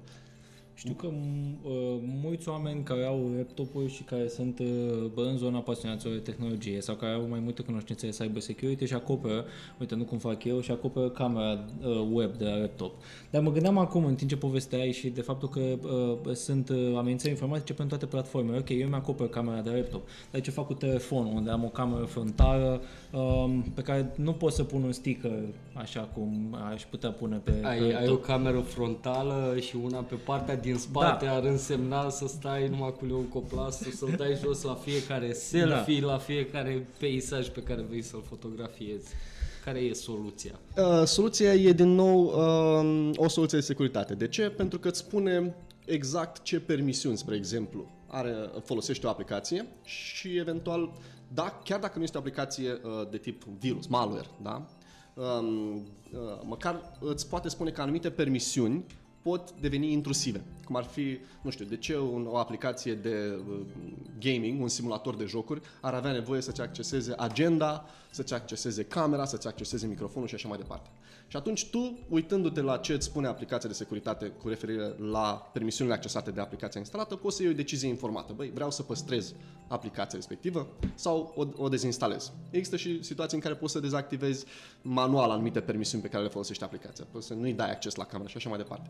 [0.77, 4.65] Știu că m- uh, mulți oameni care au laptopuri și care sunt uh,
[5.13, 8.85] bă, în zona pasionaților de tehnologie sau care au mai multe cunoștințe de cyber security
[8.85, 9.45] și acoperă,
[9.79, 11.51] uite, nu cum fac eu, și acoperă camera
[11.85, 12.93] uh, web de la laptop.
[13.29, 16.93] Dar mă gândeam acum, în timp ce povesteai și de faptul că uh, sunt uh,
[16.97, 18.57] amenințări informatice pentru toate platformele.
[18.57, 22.05] Ok, eu mi-acopăr camera de laptop, dar ce fac cu telefonul, unde am o cameră
[22.05, 22.81] frontală
[23.13, 25.31] um, pe care nu pot să pun un sticker
[25.73, 28.23] așa cum aș putea pune pe, pe Ai, ai o laptop.
[28.25, 31.35] cameră frontală și una pe partea din spate Da.
[31.35, 36.87] ar însemna să stai numai cu leucoplasul, să-l dai jos la fiecare selfie, la fiecare
[36.99, 39.07] peisaj pe care vrei să-l fotografiezi.
[39.65, 40.59] Care e soluția?
[40.77, 44.13] Uh, soluția e din nou uh, o soluție de securitate.
[44.13, 44.49] De ce?
[44.49, 50.91] Pentru că îți spune exact ce permisiuni, spre exemplu, are, folosește o aplicație și eventual,
[51.33, 54.65] da, chiar dacă nu este o aplicație uh, de tip virus, malware, da?
[55.13, 58.85] Um, uh, măcar îți poate spune că anumite permisiuni
[59.27, 60.41] pot deveni intrusive.
[60.65, 63.59] Cum ar fi, nu știu, de ce un, o aplicație de uh,
[64.19, 69.47] gaming, un simulator de jocuri, ar avea nevoie să-ți acceseze agenda, să-ți acceseze camera, să-ți
[69.47, 70.89] acceseze microfonul și așa mai departe.
[71.27, 75.95] Și atunci tu, uitându-te la ce îți spune aplicația de securitate cu referire la permisiunile
[75.95, 78.33] accesate de aplicația instalată, poți să iei o decizie informată.
[78.33, 79.33] Băi, vreau să păstrez
[79.67, 82.31] aplicația respectivă sau o, o dezinstalez.
[82.49, 84.45] Există și situații în care poți să dezactivezi
[84.81, 87.05] manual anumite permisiuni pe care le folosește aplicația.
[87.11, 88.89] Poți să nu-i dai acces la camera și așa mai departe.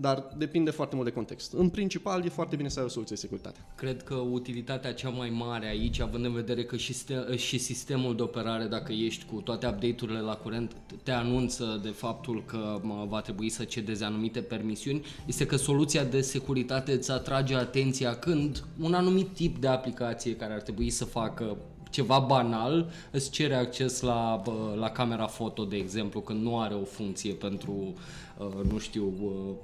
[0.00, 1.52] Dar depinde foarte mult de context.
[1.52, 3.60] În principal, e foarte bine să ai o soluție de securitate.
[3.74, 8.16] Cred că utilitatea cea mai mare aici, având în vedere că și, ste- și sistemul
[8.16, 13.06] de operare, dacă ești cu toate update-urile la curent, te anunță de faptul că mă,
[13.08, 18.64] va trebui să cedezi anumite permisiuni, este că soluția de securitate îți atrage atenția când
[18.80, 21.56] un anumit tip de aplicație care ar trebui să facă
[21.90, 26.74] ceva banal, îți cere acces la, bă, la camera foto, de exemplu, când nu are
[26.74, 27.92] o funcție pentru, uh,
[28.72, 29.12] nu știu,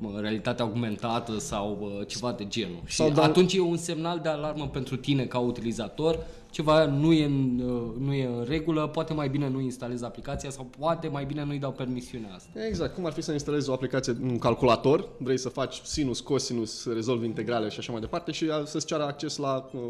[0.01, 2.81] uh, realitatea augmentată sau uh, ceva de genul.
[2.85, 6.19] Și Sau da- atunci e un semnal de alarmă pentru tine ca utilizator,
[6.57, 7.57] ceva nu e, în,
[7.99, 11.59] nu e în regulă, poate mai bine nu instalez aplicația sau poate mai bine nu-i
[11.59, 12.67] dau permisiunea asta.
[12.67, 16.93] Exact, cum ar fi să instalezi o aplicație, un calculator, vrei să faci sinus, cosinus,
[16.93, 19.81] rezolvi integrale și așa mai departe și să-ți ceară acces la uh,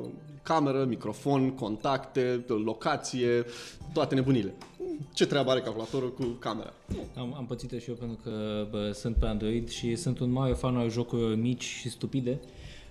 [0.43, 3.45] cameră, microfon, contacte, locație,
[3.93, 4.55] toate nebunile.
[5.15, 6.73] Ce treabă are calculatorul cu camera?
[7.17, 10.53] Am, am pățit și eu pentru că bă, sunt pe Android și sunt un mare
[10.53, 12.41] fan al jocurilor mici și stupide.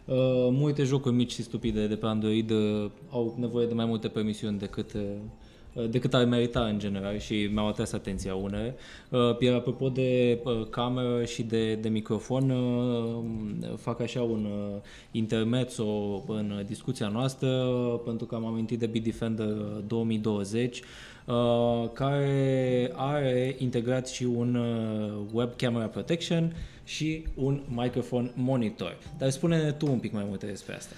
[0.06, 0.16] Uh,
[0.52, 4.60] multe jocuri mici și stupide de pe Android uh, au nevoie de mai multe permisiuni
[4.60, 5.02] decât uh,
[5.90, 8.76] decât ar merita în general și mi-au atras atenția unele.
[9.10, 14.82] Uh, Iar apropo de uh, cameră și de, de microfon, uh, fac așa un uh,
[15.12, 17.50] intermezzo în discuția noastră
[18.06, 19.48] pentru că am amintit de Bitdefender
[19.88, 20.82] 2020
[21.26, 26.54] uh, care are integrat și un uh, web camera protection
[26.86, 28.98] și un microphone monitor.
[29.18, 30.96] Dar spune-ne tu un pic mai multe despre asta.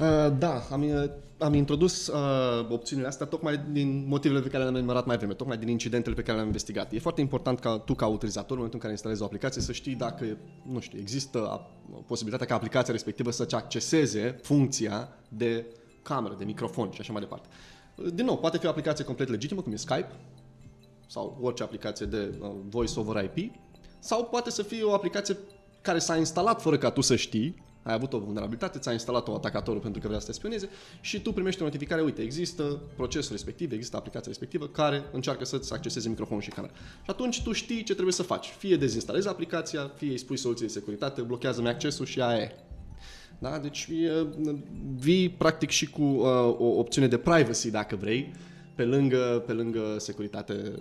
[0.00, 4.76] Uh, da, am, uh, am introdus uh, opțiunile astea tocmai din motivele pe care le-am
[4.76, 6.92] enumerat mai vreme, tocmai din incidentele pe care le-am investigat.
[6.92, 9.72] E foarte important ca tu, ca utilizator, în momentul în care instalezi o aplicație, să
[9.72, 10.24] știi dacă,
[10.72, 11.70] nu știu, există a,
[12.06, 15.66] posibilitatea ca aplicația respectivă să-ți acceseze funcția de
[16.02, 17.48] cameră, de microfon și așa mai departe.
[17.96, 20.12] Uh, Din nou, poate fi o aplicație complet legitimă, cum e Skype,
[21.06, 23.52] sau orice aplicație de uh, voice over IP,
[24.04, 25.36] sau poate să fie o aplicație
[25.80, 29.80] care s-a instalat fără ca tu să știi, ai avut o vulnerabilitate, ți-a instalat-o atacatorul
[29.80, 30.68] pentru că vrea să te spioneze
[31.00, 35.72] și tu primești o notificare, uite, există procesul respectiv, există aplicația respectivă care încearcă să-ți
[35.72, 36.72] acceseze microfonul și camera.
[36.76, 38.54] Și atunci tu știi ce trebuie să faci.
[38.58, 42.54] Fie dezinstalezi aplicația, fie îi spui soluții de securitate, blochează-mi accesul și aia e.
[43.38, 43.58] Da?
[43.58, 44.26] Deci e,
[44.96, 46.26] vii practic și cu uh,
[46.58, 48.32] o opțiune de privacy, dacă vrei,
[48.74, 50.72] pe lângă, pe lângă securitate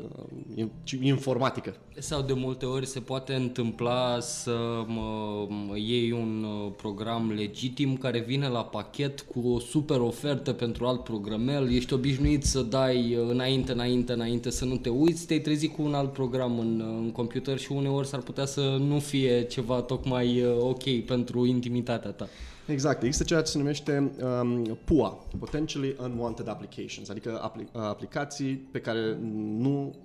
[0.56, 0.66] uh,
[1.02, 1.76] informatică.
[1.98, 7.98] Sau de multe ori se poate întâmpla să mă, mă iei un uh, program legitim
[7.98, 13.16] care vine la pachet cu o super ofertă pentru alt programel, ești obișnuit să dai
[13.16, 16.80] uh, înainte, înainte, înainte, să nu te uiți, te-ai trezit cu un alt program în,
[16.80, 21.46] uh, în computer și uneori s-ar putea să nu fie ceva tocmai uh, ok pentru
[21.46, 22.28] intimitatea ta.
[22.68, 23.04] Exact.
[23.04, 29.18] Există ceea ce se numește um, PUA, Potentially Unwanted Applications, adică apli- aplicații pe care
[29.58, 29.96] nu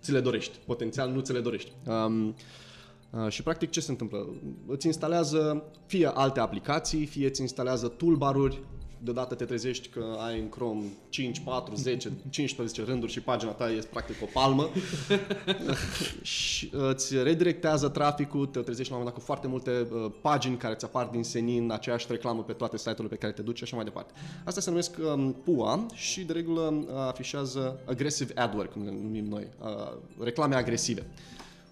[0.00, 1.72] ți le dorești, potențial nu ți le dorești.
[1.86, 2.34] Um,
[3.10, 4.28] uh, și practic ce se întâmplă?
[4.66, 8.62] Îți instalează fie alte aplicații, fie îți instalează toolbar-uri,
[9.02, 13.70] deodată te trezești că ai în Chrome 5, 4, 10, 15 rânduri și pagina ta
[13.70, 14.68] este practic o palmă
[16.22, 20.12] și uh, îți redirectează traficul, te trezești la un moment dat cu foarte multe uh,
[20.20, 23.56] pagini care îți apar din senin, aceeași reclamă pe toate site-urile pe care te duci
[23.56, 24.12] și așa mai departe.
[24.44, 29.24] Asta se numesc um, PUA și de regulă uh, afișează Aggressive Adware, cum le numim
[29.24, 31.06] noi, uh, reclame agresive.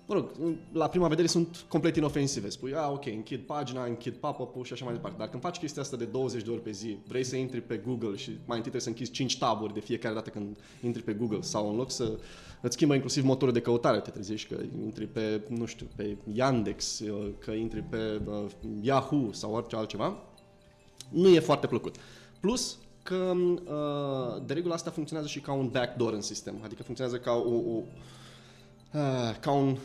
[0.08, 0.30] Mă rog,
[0.72, 2.48] la prima vedere sunt complet inofensive.
[2.48, 5.16] Spui, a, ok, închid pagina, închid pop-up-ul și așa mai departe.
[5.18, 7.76] Dar când faci chestia asta de 20 de ori pe zi, vrei să intri pe
[7.76, 11.12] Google și mai întâi trebuie să închizi 5 taburi de fiecare dată când intri pe
[11.12, 12.18] Google sau în loc să
[12.60, 17.02] îți schimbă inclusiv motorul de căutare, te trezești că intri pe, nu știu, pe Yandex,
[17.38, 18.44] că intri pe uh,
[18.80, 20.16] Yahoo sau orice altceva,
[21.08, 21.96] nu e foarte plăcut.
[22.40, 27.20] Plus, că uh, de regulă asta funcționează și ca un backdoor în sistem, adică funcționează
[27.20, 27.82] ca o, o
[28.94, 29.76] uh, ca un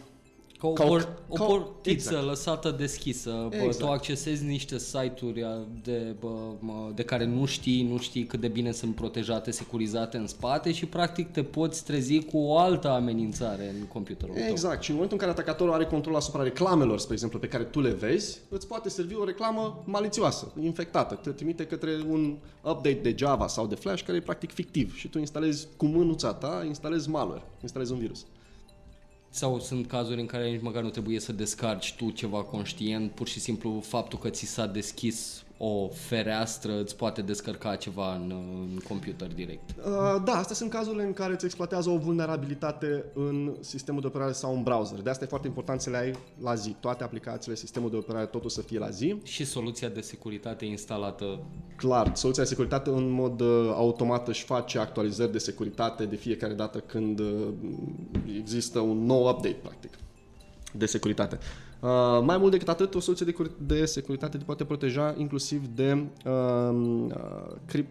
[0.63, 2.25] Ca o, Ca o- por- o ca o- portiță exact.
[2.25, 3.45] lăsată deschisă.
[3.49, 3.77] Bă, Exact.
[3.77, 8.39] Tu accesezi niște site-uri a, de, bă, mă, de care nu știi, nu știi cât
[8.39, 12.89] de bine sunt protejate, securizate în spate și practic te poți trezi cu o altă
[12.89, 14.43] amenințare în computerul tău.
[14.49, 14.81] Exact.
[14.83, 17.81] Și în momentul în care atacatorul are control asupra reclamelor, spre exemplu, pe care tu
[17.81, 21.15] le vezi, îți poate servi o reclamă malițioasă, infectată.
[21.15, 25.07] Te trimite către un update de Java sau de Flash care e practic fictiv și
[25.07, 28.25] tu instalezi cu mânuța ta, instalezi malware, instalezi un virus.
[29.35, 33.27] Sau sunt cazuri în care nici măcar nu trebuie să descarci tu ceva conștient, pur
[33.27, 38.33] și simplu faptul că ți s-a deschis o fereastră îți poate descărca ceva în,
[38.71, 39.69] în computer direct.
[39.69, 44.31] Uh, da, astea sunt cazurile în care îți exploatează o vulnerabilitate în sistemul de operare
[44.31, 45.01] sau în browser.
[45.01, 46.75] De asta e foarte important să le ai la zi.
[46.79, 49.15] Toate aplicațiile, sistemul de operare, totul să fie la zi.
[49.23, 51.39] Și soluția de securitate instalată.
[51.75, 56.53] Clar, soluția de securitate în mod uh, automat își face actualizări de securitate de fiecare
[56.53, 57.47] dată când uh,
[58.37, 59.91] există un nou update, practic,
[60.73, 61.37] de securitate.
[61.83, 61.89] Uh,
[62.21, 67.11] mai mult decât atât, o soluție de, de securitate te poate proteja inclusiv de uh,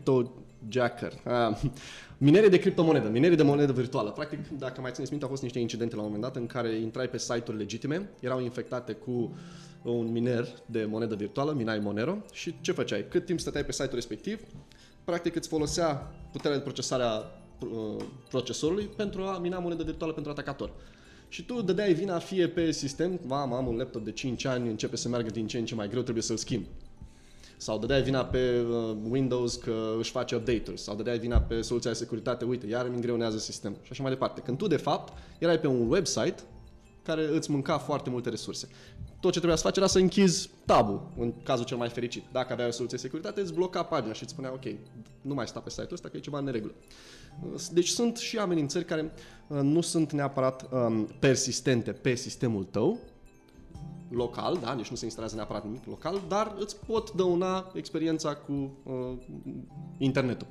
[0.07, 0.25] uh,
[0.69, 1.13] jacker.
[1.27, 1.71] Uh,
[2.19, 4.11] minere de criptomonedă, minere de monedă virtuală.
[4.11, 6.75] Practic, dacă mai țineți minte, au fost niște incidente la un moment dat în care
[6.75, 9.35] intrai pe site-uri legitime, erau infectate cu
[9.83, 13.05] un miner de monedă virtuală, minai Monero, și ce făceai?
[13.09, 14.41] Cât timp stăteai pe site-ul respectiv,
[15.05, 20.33] practic îți folosea puterea de procesare a uh, procesorului pentru a mina monedă virtuală pentru
[20.33, 20.71] atacator.
[21.33, 24.97] Și tu dădeai vina fie pe sistem, mamă, am un laptop de 5 ani, începe
[24.97, 26.65] să meargă din ce în ce mai greu, trebuie să-l schimb.
[27.57, 30.81] Sau dădeai vina pe uh, Windows că își face update-uri.
[30.81, 33.79] Sau dădeai vina pe soluția de securitate, uite, iar îmi îngreunează sistemul.
[33.83, 34.41] Și așa mai departe.
[34.41, 36.35] Când tu, de fapt, erai pe un website
[37.03, 38.69] care îți mânca foarte multe resurse.
[39.21, 42.23] Tot ce trebuia să faci era să închizi tabul, în cazul cel mai fericit.
[42.33, 44.65] Dacă aveai o soluție de securitate, îți bloca pagina și îți spunea, ok,
[45.23, 46.75] nu mai sta pe site-ul ăsta, că e ceva în neregulă.
[47.73, 49.13] Deci sunt și amenințări care
[49.49, 52.99] uh, nu sunt neapărat um, persistente pe sistemul tău,
[54.09, 58.53] local, da, deci nu se instalează neapărat nimic local, dar îți pot dăuna experiența cu
[58.83, 59.13] uh,
[59.99, 60.47] internetul.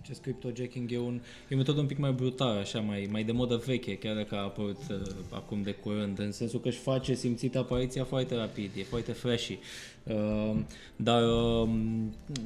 [0.00, 3.32] Acest cryptojacking e, un, e o metodă un pic mai brutală, așa, mai, mai de
[3.32, 7.14] modă veche, chiar dacă a apărut uh, acum de curând, în sensul că își face
[7.14, 9.58] simțită apariția foarte rapid, e foarte flashy.
[10.02, 10.56] Uh,
[10.96, 11.68] dar uh,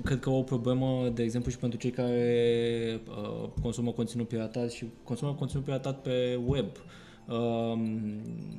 [0.04, 4.84] cred că o problemă, de exemplu, și pentru cei care uh, consumă conținut piratat și
[5.04, 6.66] consumă conținut piratat pe web.
[6.66, 6.82] Uh,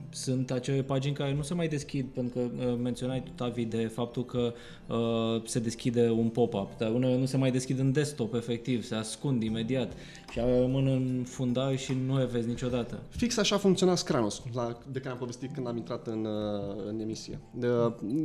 [0.09, 3.85] sunt acele pagini care nu se mai deschid, pentru că uh, menționai tu, Tavi, de
[3.85, 4.53] faptul că
[4.87, 8.95] uh, se deschide un pop-up, dar unele nu se mai deschid în desktop, efectiv, se
[8.95, 9.91] ascund imediat
[10.31, 12.99] și rămân în fundal și nu le vezi niciodată.
[13.09, 16.99] Fix așa funcționa Scranos, la, de care am povestit când am intrat în, uh, în
[16.99, 17.39] emisie.
[17.53, 17.67] De,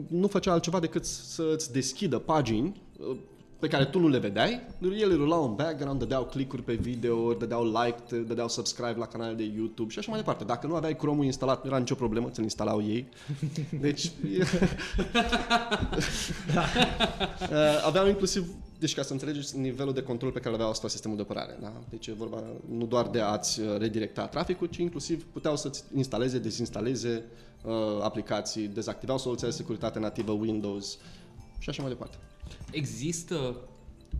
[0.08, 3.16] nu făcea altceva decât să-ți deschidă pagini uh,
[3.64, 7.64] pe care tu nu le vedeai, ele rulau în background, dădeau click-uri pe video, dădeau
[7.64, 10.44] like, dădeau subscribe la canale de YouTube și așa mai departe.
[10.44, 13.08] Dacă nu aveai Chrome-ul instalat, nu era nicio problemă, ți-l instalau ei.
[13.80, 14.10] Deci,
[16.54, 16.64] da.
[17.88, 21.16] aveau inclusiv, deci ca să înțelegeți nivelul de control pe care îl aveau asta sistemul
[21.16, 21.58] de operare.
[21.60, 21.72] Da?
[21.90, 27.24] Deci e vorba nu doar de a-ți redirecta traficul, ci inclusiv puteau să-ți instaleze, dezinstaleze
[27.62, 30.98] uh, aplicații, dezactivau soluția de securitate nativă Windows
[31.58, 32.16] și așa mai departe.
[32.70, 33.56] Există,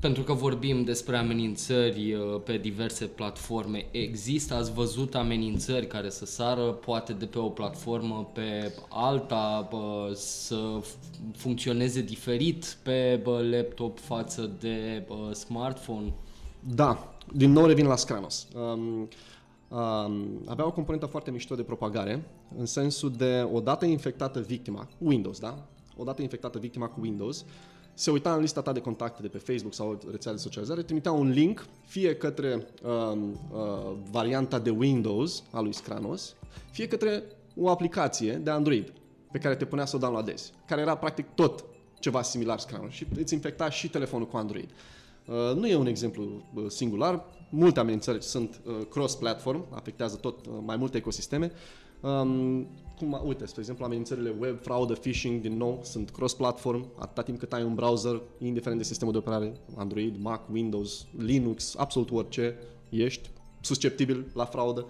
[0.00, 6.26] pentru că vorbim despre amenințări uh, pe diverse platforme, există, ați văzut amenințări care să
[6.26, 9.68] sară poate de pe o platformă pe alta,
[10.14, 10.80] să
[11.36, 16.12] funcționeze diferit pe laptop față de smartphone?
[16.60, 18.48] Da, din nou revin la Scranos.
[18.54, 19.08] Um,
[19.68, 22.24] um, avea o componentă foarte mișto de propagare,
[22.58, 25.66] în sensul de odată infectată victima, Windows, da?
[25.96, 27.44] Odată infectată victima cu Windows,
[27.94, 31.12] se uita în lista ta de contacte de pe Facebook sau rețea de socializare, trimitea
[31.12, 33.18] un link fie către uh,
[33.50, 36.34] uh, varianta de Windows a lui Scranos,
[36.70, 37.22] fie către
[37.56, 38.92] o aplicație de Android
[39.32, 41.64] pe care te punea să o downloadezi, care era practic tot
[41.98, 44.68] ceva similar Scranos și îți infecta și telefonul cu Android.
[45.26, 50.52] Uh, nu e un exemplu uh, singular, multe amenințări sunt uh, cross-platform, afectează tot uh,
[50.64, 51.52] mai multe ecosisteme.
[52.00, 52.66] Um,
[52.98, 57.52] cum, uite, spre exemplu, amenințările web, fraudă, phishing, din nou, sunt cross-platform, atâta timp cât
[57.52, 62.56] ai un browser, indiferent de sistemul de operare, Android, Mac, Windows, Linux, absolut orice,
[62.88, 63.30] ești
[63.60, 64.86] susceptibil la fraudă.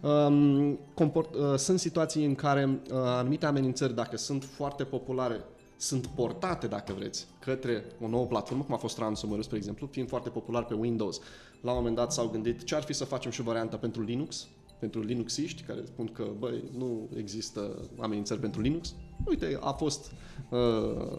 [0.00, 5.44] Um, comport, uh, sunt situații în care uh, anumite amenințări, dacă sunt foarte populare,
[5.76, 10.08] sunt portate, dacă vreți, către o nouă platformă, cum a fost ransomware spre exemplu, fiind
[10.08, 11.20] foarte popular pe Windows.
[11.60, 14.02] La un moment dat s-au gândit ce ar fi să facem și o variantă pentru
[14.02, 14.48] Linux,
[14.80, 18.94] pentru Linuxiști care spun că, băi, nu există amenințări pentru Linux.
[19.26, 20.12] Uite, a fost
[20.50, 20.58] uh,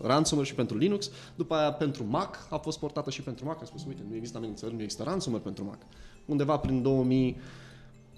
[0.02, 3.62] ransomware și pentru Linux, după aia pentru Mac a fost portată și pentru Mac.
[3.62, 5.78] A spus, uite, nu există amenințări, nu există ransomware pentru Mac.
[6.26, 7.38] Undeva prin 2000,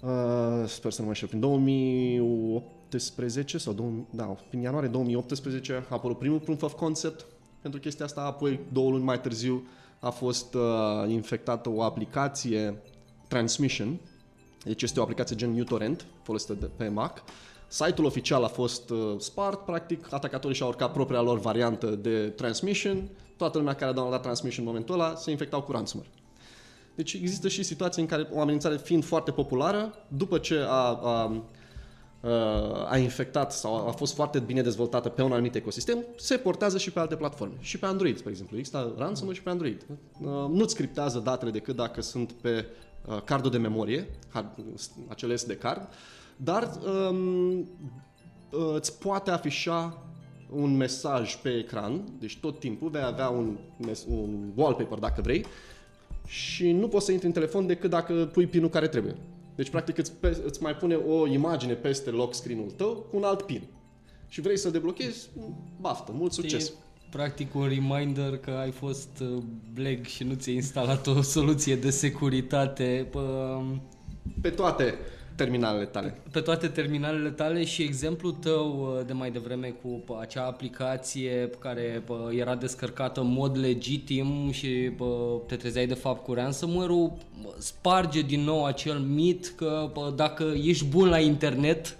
[0.02, 0.10] uh,
[0.66, 6.18] sper să nu mă înșel, prin 2018 sau 2000, da, prin ianuarie 2018 a apărut
[6.18, 7.26] primul proof of concept
[7.60, 9.66] pentru chestia asta, apoi două luni mai târziu
[10.00, 10.60] a fost uh,
[11.08, 12.82] infectată o aplicație
[13.28, 13.98] Transmission,
[14.64, 17.22] deci este o aplicație gen uTorrent, folosită de, pe Mac.
[17.68, 23.08] Site-ul oficial a fost uh, spart, practic, atacatorii și-au urcat propria lor variantă de transmission,
[23.36, 26.10] toată lumea care a downloadat transmission în momentul ăla se infectau cu ransomware.
[26.94, 31.42] Deci există și situații în care o amenințare fiind foarte populară, după ce a, a
[32.20, 36.78] uh, a infectat sau a fost foarte bine dezvoltată pe un anumit ecosistem, se portează
[36.78, 37.54] și pe alte platforme.
[37.60, 38.56] Și pe Android, spre exemplu.
[38.56, 39.86] Există ransomware și pe Android.
[40.20, 42.64] Uh, nu-ți criptează datele decât dacă sunt pe uh,
[43.24, 44.48] cardul de memorie, card,
[45.08, 45.88] acel SD card,
[46.36, 46.70] dar
[47.10, 47.68] um,
[48.74, 50.02] îți poate afișa
[50.50, 53.58] un mesaj pe ecran, deci tot timpul vei avea un,
[54.08, 55.46] un wallpaper dacă vrei,
[56.26, 59.16] și nu poți să intri în telefon decât dacă pui pinul care trebuie.
[59.54, 63.22] Deci, practic, îți, pe, îți mai pune o imagine peste lock screen-ul tău cu un
[63.22, 63.62] alt pin.
[64.28, 65.28] Și vrei să deblochezi,
[65.80, 66.72] baftă, mult succes.
[67.14, 69.42] E, practic un reminder că ai fost uh,
[69.74, 73.06] black și nu ți-ai instalat o soluție de securitate.
[73.10, 73.60] Pă...
[74.40, 74.94] Pe toate
[75.34, 76.20] terminalele tale.
[76.30, 82.02] Pe toate terminalele tale și exemplul tău uh, de mai devreme cu acea aplicație care
[82.30, 84.90] era descărcată în mod legitim și
[85.46, 87.12] te trezeai de fapt cu ransomware-ul,
[87.58, 91.96] sparge din nou acel mit că dacă ești bun la internet,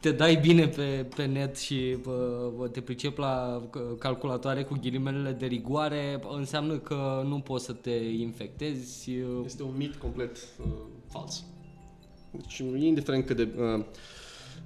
[0.00, 3.62] te dai bine pe, pe net și bă, te pricep la
[3.98, 9.10] calculatoare cu ghilimelele de rigoare, înseamnă că nu poți să te infectezi.
[9.44, 10.66] Este un mit complet uh,
[11.08, 11.44] fals.
[12.30, 13.84] Deci, indiferent cât de, uh,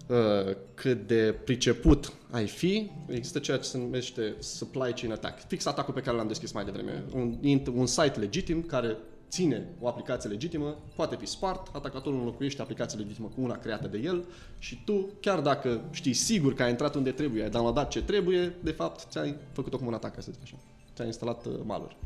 [0.07, 5.47] uh, cât de priceput ai fi, există ceea ce se numește supply chain attack.
[5.47, 7.05] Fix atacul pe care l-am deschis mai devreme.
[7.13, 7.39] Un,
[7.75, 8.97] un site legitim care
[9.31, 13.99] ține o aplicație legitimă, poate fi spart, atacatorul înlocuiește aplicația legitimă cu una creată de
[13.99, 14.25] el
[14.59, 18.55] și tu, chiar dacă știi sigur că ai intrat unde trebuie, ai downloadat ce trebuie,
[18.63, 20.57] de fapt ți-ai făcut-o cum un atac, să zic așa.
[20.95, 21.97] Ți-ai instalat uh, malware.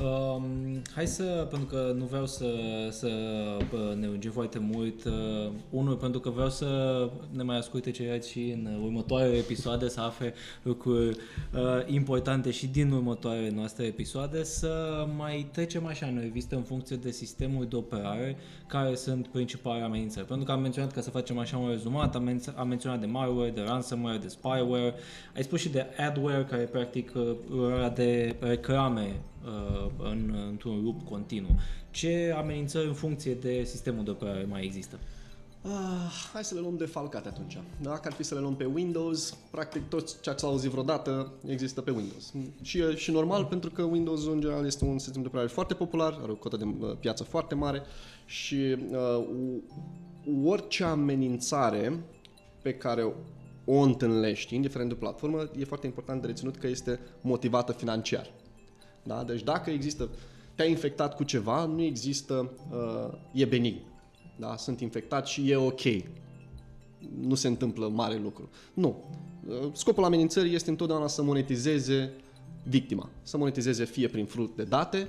[0.00, 2.46] Um, hai să, pentru că nu vreau să,
[2.90, 3.08] să
[3.98, 6.68] ne lungim foarte mult, uh, unul pentru că vreau să
[7.30, 11.08] ne mai asculte ceilalți și în următoarele episoade, să afle lucruri
[11.54, 16.96] uh, importante și din următoarele noastre episoade, să mai trecem așa în revistă în funcție
[16.96, 18.36] de sistemul de operare
[18.66, 20.26] care sunt principale amenințări.
[20.26, 23.06] Pentru că am menționat că să facem așa un rezumat, am, menț- am menționat de
[23.06, 24.94] malware, de ransomware, de spyware,
[25.36, 29.32] ai spus și de adware, care e practic uh, de reclame uh,
[29.98, 31.56] în, într-un loop continuu.
[31.90, 34.98] Ce amenințări în funcție de sistemul de operare mai există?
[35.64, 35.70] Uh,
[36.32, 37.58] hai să le luăm defalcate atunci.
[37.82, 41.80] Dacă ar fi să le luăm pe Windows, practic tot ce ați auzit vreodată există
[41.80, 42.32] pe Windows.
[42.62, 45.74] Și e și normal pentru că Windows în general este un sistem de operare foarte
[45.74, 47.82] popular, are o cotă de uh, piață foarte mare
[48.26, 49.24] și uh,
[50.44, 52.04] orice amenințare
[52.62, 53.14] pe care
[53.64, 58.32] o întâlnești, indiferent de platformă, e foarte important de reținut că este motivată financiar.
[59.04, 59.24] Da?
[59.24, 60.08] Deci dacă există,
[60.54, 63.80] te-ai infectat cu ceva, nu există, uh, e benign.
[64.36, 64.56] Da?
[64.56, 65.80] Sunt infectat și e ok.
[67.20, 68.48] Nu se întâmplă mare lucru.
[68.74, 69.04] Nu.
[69.48, 72.12] Uh, scopul amenințării este întotdeauna să monetizeze
[72.62, 73.08] victima.
[73.22, 75.08] Să monetizeze fie prin fruct de date,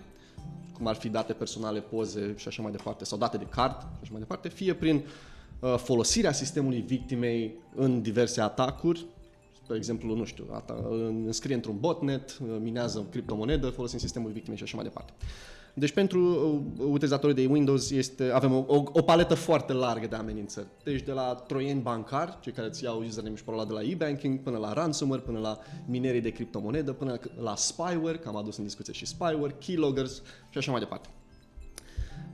[0.73, 3.99] cum ar fi date personale, poze și așa mai departe, sau date de card și
[4.01, 5.03] așa mai departe, fie prin
[5.59, 9.05] uh, folosirea sistemului victimei în diverse atacuri,
[9.67, 10.63] de exemplu, nu știu,
[11.25, 15.13] înscrie într-un botnet, minează criptomonedă, folosind sistemul victimei și așa mai departe.
[15.77, 16.19] Deci pentru
[16.79, 20.67] uh, utilizatorii de Windows este, avem o, o, o paletă foarte largă de amenințări.
[20.83, 24.39] Deci de la troieni bancari, cei care îți iau username și parola de la e-banking,
[24.39, 28.63] până la ransomware, până la minerii de criptomonedă, până la spyware, că am adus în
[28.63, 31.09] discuție și spyware, keyloggers și așa mai departe.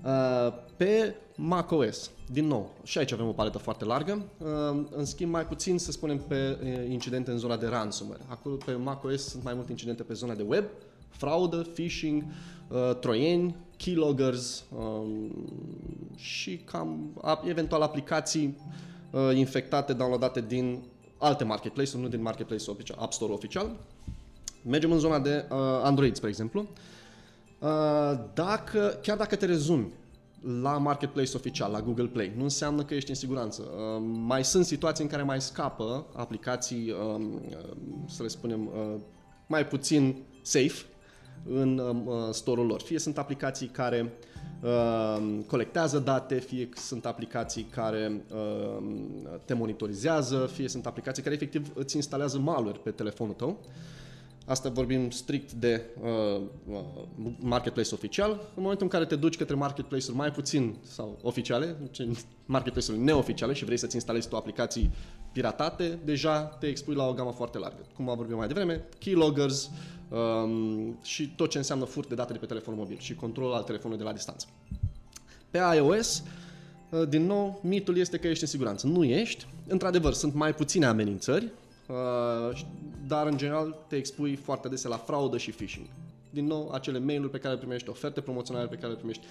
[0.06, 5.32] Uh, pe macOS, din nou, și aici avem o paletă foarte largă, uh, în schimb
[5.32, 8.22] mai puțin, să spunem, pe uh, incidente în zona de ransomware.
[8.28, 10.66] Acolo pe macOS sunt mai multe incidente pe zona de web,
[11.10, 12.24] fraudă, phishing,
[13.00, 15.32] troieni, keyloggers um,
[16.16, 18.58] și cam eventual aplicații
[19.34, 20.84] infectate, downloadate din
[21.18, 23.80] alte marketplace-uri, nu din marketplace oficial, App Store oficial.
[24.66, 25.46] Mergem în zona de
[25.84, 26.62] Android, spre exemplu.
[26.62, 26.68] Uh,
[28.34, 29.94] dacă, chiar dacă te rezumi
[30.62, 33.62] la marketplace oficial, la Google Play, nu înseamnă că ești în siguranță.
[33.62, 37.58] Uh, mai sunt situații în care mai scapă aplicații, um, uh,
[38.08, 38.70] să le spunem,
[39.48, 40.86] mai puțin safe
[41.50, 42.82] în um, store-ul lor.
[42.82, 44.14] Fie sunt aplicații care
[45.48, 48.26] colectează date, fie sunt aplicații care
[49.46, 53.60] te monitorizează, fie sunt aplicații care efectiv îți instalează malware pe telefonul tău.
[54.52, 56.80] Asta vorbim strict de uh, uh,
[57.40, 58.30] marketplace oficial.
[58.30, 61.76] În momentul în care te duci către marketplace-uri mai puțin sau oficiale,
[62.46, 64.92] marketplace-uri neoficiale și vrei să-ți instalezi tu aplicații
[65.32, 67.86] piratate, deja te expui la o gamă foarte largă.
[67.96, 69.70] Cum am vorbit mai devreme, keyloggers
[70.10, 73.64] um, și tot ce înseamnă furt de date de pe telefon mobil și controlul al
[73.64, 74.48] telefonului de la distanță.
[75.52, 76.24] Pe iOS,
[76.90, 78.88] uh, din nou, mitul este că ești în siguranță.
[78.88, 79.48] Nu ești.
[79.68, 81.71] Într-adevăr, sunt mai puține amenințări, Uh,
[83.08, 85.86] dar în general te expui foarte adesea la fraudă și phishing.
[86.30, 89.24] Din nou, acele mail-uri pe care le primești, oferte promoționale pe care le primești,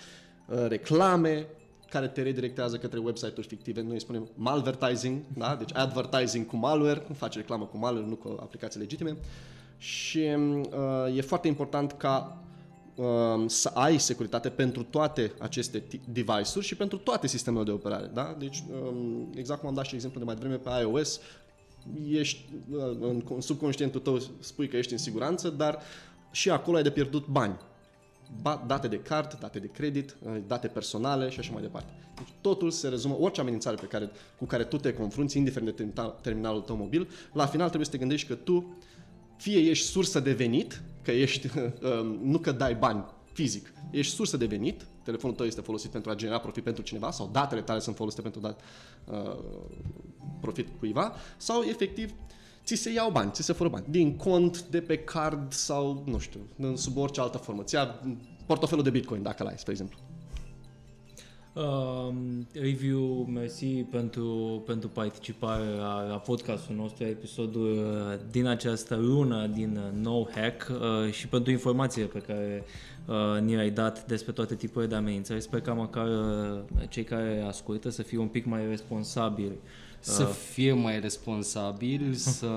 [0.49, 1.47] uh, reclame,
[1.89, 3.83] care te redirectează către website-uri fictive.
[3.83, 5.57] Noi îi spunem malvertising, da?
[5.57, 9.17] deci advertising cu malware, face reclamă cu malware, nu cu aplicații legitime.
[9.77, 12.43] Și uh, e foarte important ca
[12.95, 13.05] uh,
[13.47, 15.83] să ai securitate pentru toate aceste
[16.13, 18.11] device-uri și pentru toate sistemele de operare.
[18.15, 18.37] Da?
[18.39, 21.21] Deci, um, exact cum am dat și exemplu de mai devreme pe iOS,
[22.09, 25.79] ești uh, în subconștientul tău spui că ești în siguranță, dar
[26.31, 27.59] și acolo ai de pierdut bani
[28.67, 31.93] date de card, date de credit, uh, date personale și așa mai departe.
[32.17, 36.03] Deci totul se rezumă, orice amenințare pe care, cu care tu te confrunți, indiferent de
[36.23, 38.79] terminalul tău mobil, la final trebuie să te gândești că tu
[39.37, 44.37] fie ești sursă de venit, că ești, um, nu că dai bani fizic, ești sursă
[44.37, 47.79] de venit, telefonul tău este folosit pentru a genera profit pentru cineva sau datele tale
[47.79, 48.57] sunt folosite pentru a da
[49.17, 49.37] uh,
[50.41, 52.13] profit cuiva sau efectiv
[52.65, 53.85] ți se iau bani, ți se fură bani.
[53.89, 56.41] Din cont, de pe card sau, nu știu,
[56.75, 57.63] sub orice altă formă.
[57.63, 58.01] Ți ia
[58.47, 59.99] portofelul de Bitcoin, dacă l-ai, spre exemplu.
[61.53, 62.15] Uh,
[62.53, 69.77] review, mersi pentru, pentru participare la, la podcastul nostru, episodul uh, din această lună din
[69.77, 72.65] uh, No Hack uh, și pentru informațiile pe care
[73.11, 75.41] uh, ni le-ai dat despre toate tipurile de amenințări.
[75.41, 79.59] Sper că măcar uh, cei care ascultă să fie un pic mai responsabili
[80.01, 82.49] să fie mai responsabil, să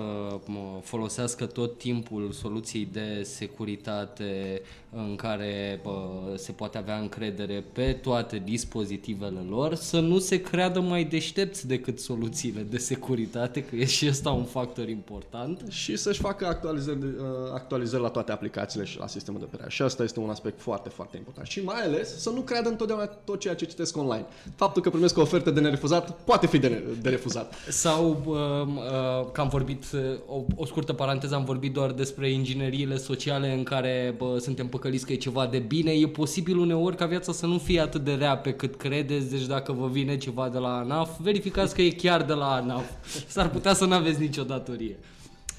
[0.82, 4.62] folosească tot timpul soluții de securitate
[4.96, 10.80] în care bă, se poate avea încredere pe toate dispozitivele lor, să nu se creadă
[10.80, 15.66] mai deștepți decât soluțiile de securitate, că e și ăsta un factor important.
[15.70, 17.14] Și să-și facă actualizări, uh,
[17.54, 19.70] actualizări la toate aplicațiile și la sistemul de operare.
[19.70, 21.48] Și asta este un aspect foarte, foarte important.
[21.48, 24.26] Și mai ales să nu creadă întotdeauna tot ceea ce citesc online.
[24.56, 27.33] Faptul că primesc o ofertă de nerefuzat poate fi de, de refuzat.
[27.70, 32.32] Sau, uh, uh, că am vorbit, uh, o, o scurtă paranteză, am vorbit doar despre
[32.32, 36.58] ingineriile sociale în care bă, suntem pe păcăliți că e ceva de bine, e posibil
[36.58, 39.88] uneori ca viața să nu fie atât de rea pe cât credeți, deci dacă vă
[39.88, 42.90] vine ceva de la ANAF, verificați că e chiar de la ANAF.
[43.28, 44.98] S-ar putea să nu aveți nicio datorie.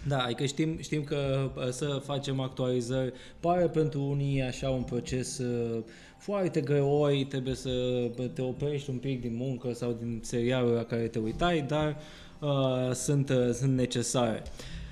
[0.08, 5.78] Da, adică știm, știm că să facem actualizări pare pentru unii așa un proces uh,
[6.24, 7.70] foarte greoi, trebuie să
[8.34, 11.96] te oprești un pic din muncă sau din serialul la care te uitai, dar
[12.40, 14.42] uh, sunt, uh, sunt necesare.
[14.44, 14.83] Uh,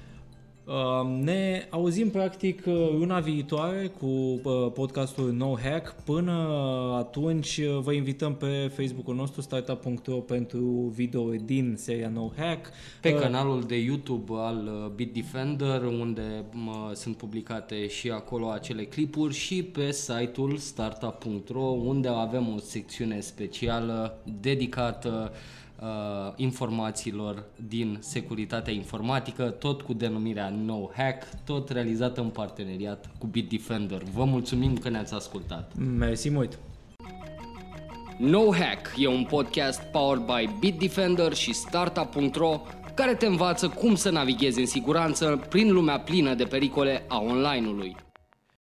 [1.23, 2.67] ne auzim practic
[2.99, 4.41] luna viitoare cu
[4.75, 5.95] podcastul No Hack.
[6.05, 6.33] Până
[6.99, 12.71] atunci vă invităm pe Facebook-ul nostru startup.ro pentru video din seria No Hack.
[13.01, 16.45] Pe canalul de YouTube al Bitdefender unde
[16.93, 24.23] sunt publicate și acolo acele clipuri și pe site-ul startup.ro unde avem o secțiune specială
[24.41, 25.33] dedicată
[25.83, 33.27] uh, informațiilor din securitatea informatică, tot cu denumirea No Hack, tot realizată în parteneriat cu
[33.27, 34.03] Bitdefender.
[34.03, 35.73] Vă mulțumim că ne-ați ascultat.
[35.97, 36.59] Mersi mult!
[38.19, 42.61] No Hack e un podcast powered by Bitdefender și Startup.ro
[42.95, 47.97] care te învață cum să navighezi în siguranță prin lumea plină de pericole a online-ului.